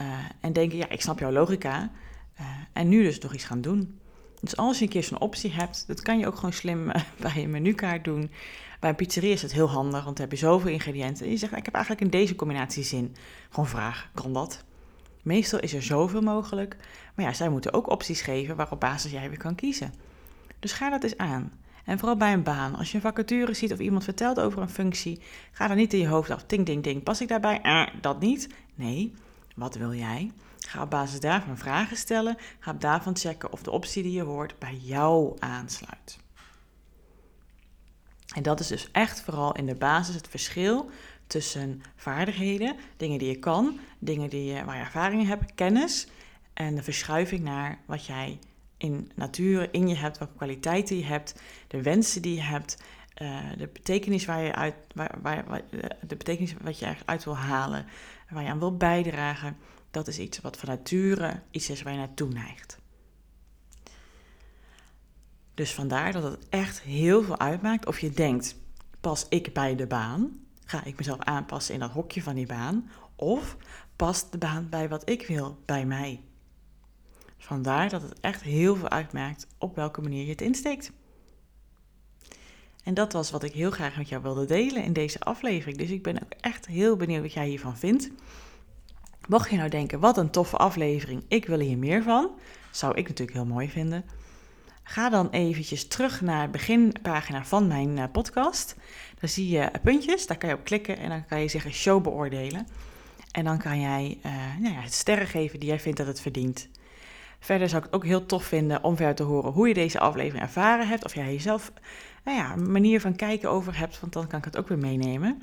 Uh, 0.01 0.09
en 0.41 0.53
denken: 0.53 0.79
ja, 0.79 0.89
ik 0.89 1.01
snap 1.01 1.19
jouw 1.19 1.33
logica. 1.33 1.91
Uh, 2.41 2.47
en 2.73 2.89
nu 2.89 3.03
dus 3.03 3.19
nog 3.19 3.35
iets 3.35 3.45
gaan 3.45 3.61
doen. 3.61 4.01
Dus 4.47 4.57
als 4.57 4.79
je 4.79 4.85
een 4.85 4.91
keer 4.91 5.03
zo'n 5.03 5.21
optie 5.21 5.53
hebt, 5.53 5.85
dat 5.87 6.03
kan 6.03 6.19
je 6.19 6.26
ook 6.26 6.35
gewoon 6.35 6.53
slim 6.53 6.91
eh, 6.91 7.03
bij 7.21 7.41
je 7.41 7.49
menukaart 7.49 8.05
doen. 8.05 8.31
Bij 8.81 8.91
een 8.91 8.97
pizzeria 8.97 9.33
is 9.33 9.43
het 9.43 9.53
heel 9.53 9.69
handig, 9.69 10.05
want 10.05 10.17
dan 10.17 10.29
heb 10.29 10.38
je 10.38 10.45
zoveel 10.47 10.71
ingrediënten. 10.71 11.25
En 11.25 11.31
je 11.31 11.37
zegt, 11.37 11.57
ik 11.57 11.65
heb 11.65 11.75
eigenlijk 11.75 12.05
in 12.05 12.11
deze 12.11 12.35
combinatie 12.35 12.83
zin. 12.83 13.17
Gewoon 13.50 13.69
vraag, 13.69 14.11
kan 14.15 14.33
dat? 14.33 14.65
Meestal 15.23 15.61
is 15.61 15.75
er 15.75 15.83
zoveel 15.83 16.21
mogelijk. 16.21 16.76
Maar 17.15 17.25
ja, 17.25 17.33
zij 17.33 17.49
moeten 17.49 17.73
ook 17.73 17.91
opties 17.91 18.21
geven 18.21 18.57
waarop 18.57 18.81
basis 18.81 19.11
jij 19.11 19.29
weer 19.29 19.38
kan 19.38 19.55
kiezen. 19.55 19.95
Dus 20.59 20.73
ga 20.73 20.91
dat 20.91 21.03
eens 21.03 21.17
aan. 21.17 21.53
En 21.85 21.99
vooral 21.99 22.17
bij 22.17 22.33
een 22.33 22.43
baan. 22.43 22.76
Als 22.76 22.91
je 22.91 22.97
een 22.97 23.03
vacature 23.03 23.55
ziet 23.55 23.73
of 23.73 23.79
iemand 23.79 24.05
vertelt 24.05 24.41
over 24.41 24.62
een 24.62 24.71
functie, 24.71 25.21
ga 25.53 25.69
dan 25.69 25.76
niet 25.76 25.93
in 25.93 25.99
je 25.99 26.09
hoofd 26.09 26.31
af. 26.31 26.45
Ding, 26.47 26.67
ding, 26.67 26.83
ding. 26.83 27.03
Pas 27.03 27.21
ik 27.21 27.29
daarbij? 27.29 27.61
Eh, 27.61 27.87
dat 28.00 28.21
niet. 28.21 28.49
Nee. 28.75 29.15
Wat 29.55 29.75
wil 29.75 29.95
jij? 29.95 30.31
Ga 30.67 30.83
op 30.83 30.91
basis 30.91 31.21
daarvan 31.21 31.59
vragen 31.59 31.97
stellen. 31.97 32.37
Ga 32.59 32.71
op 32.71 32.81
daarvan 32.81 33.17
checken 33.17 33.53
of 33.53 33.63
de 33.63 33.71
optie 33.71 34.03
die 34.03 34.13
je 34.13 34.23
hoort 34.23 34.59
bij 34.59 34.75
jou 34.75 35.37
aansluit. 35.39 36.19
En 38.35 38.43
dat 38.43 38.61
is 38.61 38.67
dus 38.67 38.91
echt 38.93 39.21
vooral 39.21 39.55
in 39.55 39.67
de 39.67 39.75
basis 39.75 40.15
het 40.15 40.29
verschil 40.29 40.91
tussen 41.27 41.83
vaardigheden, 41.97 42.77
dingen 42.97 43.19
die 43.19 43.29
je 43.29 43.39
kan, 43.39 43.79
dingen 43.99 44.31
die 44.31 44.45
je, 44.45 44.65
waar 44.65 44.77
je 44.77 44.83
ervaringen 44.83 45.27
hebt, 45.27 45.55
kennis 45.55 46.07
en 46.53 46.75
de 46.75 46.83
verschuiving 46.83 47.43
naar 47.43 47.79
wat 47.87 48.07
jij 48.07 48.39
in 48.77 49.11
natuur 49.15 49.69
in 49.73 49.89
je 49.89 49.95
hebt, 49.95 50.19
welke 50.19 50.37
kwaliteiten 50.37 50.97
je 50.97 51.05
hebt, 51.05 51.41
de 51.69 51.83
wensen 51.83 52.23
die 52.23 52.35
je 52.35 52.43
hebt, 52.43 52.83
uh, 53.23 53.39
de 53.59 53.69
betekenis 53.73 54.25
waar 54.25 54.43
je 54.43 54.55
uit, 54.55 54.75
waar, 54.95 55.19
waar, 55.23 55.63
de 56.01 56.17
betekenis 56.17 56.55
wat 56.63 56.79
je 56.79 56.95
uit 57.05 57.25
wil 57.25 57.37
halen, 57.37 57.87
waar 58.31 58.43
je 58.43 58.49
aan 58.49 58.59
wil 58.59 58.77
bijdragen, 58.77 59.57
dat 59.97 60.09
is 60.09 60.19
iets 60.19 60.41
wat 60.41 60.57
van 60.57 60.69
nature 60.69 61.43
iets 61.50 61.71
is 61.71 61.83
waar 61.83 61.93
je 61.93 61.99
naartoe 61.99 62.29
neigt. 62.29 62.79
Dus 65.55 65.75
vandaar 65.75 66.12
dat 66.12 66.23
het 66.23 66.49
echt 66.49 66.81
heel 66.81 67.23
veel 67.23 67.38
uitmaakt 67.38 67.87
of 67.87 67.99
je 67.99 68.11
denkt, 68.11 68.57
pas 69.00 69.26
ik 69.29 69.53
bij 69.53 69.76
de 69.76 69.87
baan? 69.87 70.47
Ga 70.65 70.85
ik 70.85 70.97
mezelf 70.97 71.21
aanpassen 71.21 71.75
in 71.75 71.81
dat 71.81 71.91
hokje 71.91 72.23
van 72.23 72.35
die 72.35 72.47
baan? 72.47 72.91
Of 73.15 73.57
past 73.97 74.33
de 74.33 74.38
baan 74.38 74.69
bij 74.69 74.88
wat 74.88 75.09
ik 75.09 75.26
wil, 75.26 75.59
bij 75.65 75.87
mij? 75.87 76.21
Vandaar 77.38 77.88
dat 77.88 78.03
het 78.03 78.21
echt 78.21 78.43
heel 78.43 78.76
veel 78.76 78.88
uitmaakt 78.88 79.47
op 79.59 79.76
welke 79.76 80.00
manier 80.00 80.25
je 80.25 80.31
het 80.31 80.41
insteekt. 80.41 80.93
En 82.83 82.95
dat 82.95 83.12
was 83.12 83.31
wat 83.31 83.43
ik 83.43 83.53
heel 83.53 83.71
graag 83.71 83.97
met 83.97 84.09
jou 84.09 84.23
wilde 84.23 84.45
delen 84.45 84.85
in 84.85 84.93
deze 84.93 85.21
aflevering. 85.21 85.79
Dus 85.79 85.91
ik 85.91 86.03
ben 86.03 86.23
ook 86.23 86.33
echt 86.41 86.67
heel 86.67 86.97
benieuwd 86.97 87.23
wat 87.23 87.33
jij 87.33 87.49
hiervan 87.49 87.76
vindt. 87.76 88.11
Mocht 89.28 89.50
je 89.50 89.56
nou 89.56 89.68
denken, 89.68 90.00
wat 90.00 90.16
een 90.16 90.30
toffe 90.30 90.56
aflevering, 90.56 91.25
ik 91.28 91.47
wil 91.47 91.59
hier 91.59 91.78
meer 91.78 92.02
van, 92.02 92.30
zou 92.71 92.95
ik 92.95 93.09
natuurlijk 93.09 93.37
heel 93.37 93.47
mooi 93.47 93.68
vinden. 93.68 94.04
Ga 94.83 95.09
dan 95.09 95.30
eventjes 95.30 95.88
terug 95.88 96.21
naar 96.21 96.45
de 96.45 96.52
beginpagina 96.52 97.45
van 97.45 97.66
mijn 97.66 97.99
eh, 97.99 98.04
podcast. 98.12 98.76
Dan 99.21 99.28
zie 99.28 99.49
je 99.49 99.71
puntjes, 99.83 100.26
daar 100.26 100.38
kan 100.38 100.49
je 100.49 100.54
op 100.54 100.64
klikken 100.64 100.99
en 100.99 101.09
dan 101.09 101.26
kan 101.26 101.40
je 101.40 101.49
zeggen 101.49 101.73
show 101.73 102.02
beoordelen. 102.02 102.66
En 103.30 103.45
dan 103.45 103.59
kan 103.59 103.80
jij 103.80 104.18
uh, 104.26 104.33
nou 104.61 104.75
ja, 104.75 104.80
het 104.80 104.92
sterren 104.95 105.26
geven 105.26 105.61
die 105.61 105.68
jij 105.68 105.80
vindt 105.80 105.99
dat 105.99 106.06
het 106.06 106.21
verdient. 106.21 106.68
Verder 107.38 107.68
zou 107.68 107.78
ik 107.78 107.87
het 107.87 107.97
ook 107.97 108.04
heel 108.04 108.26
tof 108.26 108.45
vinden 108.45 108.85
om 108.85 108.97
verder 108.97 109.14
te 109.14 109.23
horen 109.23 109.52
hoe 109.52 109.68
je 109.68 109.75
deze 109.75 110.00
aflevering 110.00 110.42
ervaren 110.42 110.88
hebt. 110.88 111.04
Of 111.04 111.14
jij 111.14 111.33
jezelf 111.33 111.73
nou 112.25 112.37
ja, 112.37 112.52
een 112.52 112.73
manier 112.73 113.00
van 113.00 113.16
kijken 113.16 113.50
over 113.50 113.78
hebt, 113.78 114.00
want 114.00 114.12
dan 114.12 114.26
kan 114.26 114.38
ik 114.38 114.45
het 114.45 114.56
ook 114.56 114.68
weer 114.68 114.78
meenemen. 114.78 115.42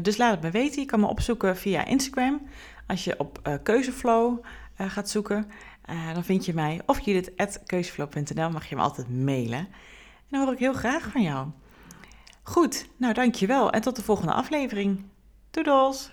Dus 0.00 0.16
laat 0.16 0.30
het 0.30 0.42
me 0.42 0.50
weten. 0.50 0.80
Je 0.80 0.86
kan 0.86 1.00
me 1.00 1.06
opzoeken 1.06 1.56
via 1.56 1.84
Instagram. 1.84 2.40
Als 2.86 3.04
je 3.04 3.18
op 3.18 3.40
uh, 3.46 3.54
Keuzeflow 3.62 4.44
uh, 4.80 4.90
gaat 4.90 5.08
zoeken, 5.08 5.50
dan 6.14 6.24
vind 6.24 6.44
je 6.44 6.54
mij. 6.54 6.80
Of 6.86 7.00
judith.keuzeflow.nl 7.00 8.50
mag 8.50 8.68
je 8.68 8.76
me 8.76 8.82
altijd 8.82 9.10
mailen. 9.10 9.58
En 9.58 9.68
dan 10.28 10.40
hoor 10.40 10.52
ik 10.52 10.58
heel 10.58 10.72
graag 10.72 11.10
van 11.10 11.22
jou. 11.22 11.48
Goed, 12.42 12.88
nou 12.96 13.14
dankjewel 13.14 13.70
en 13.70 13.80
tot 13.80 13.96
de 13.96 14.02
volgende 14.02 14.32
aflevering. 14.32 15.04
Doedels! 15.50 16.10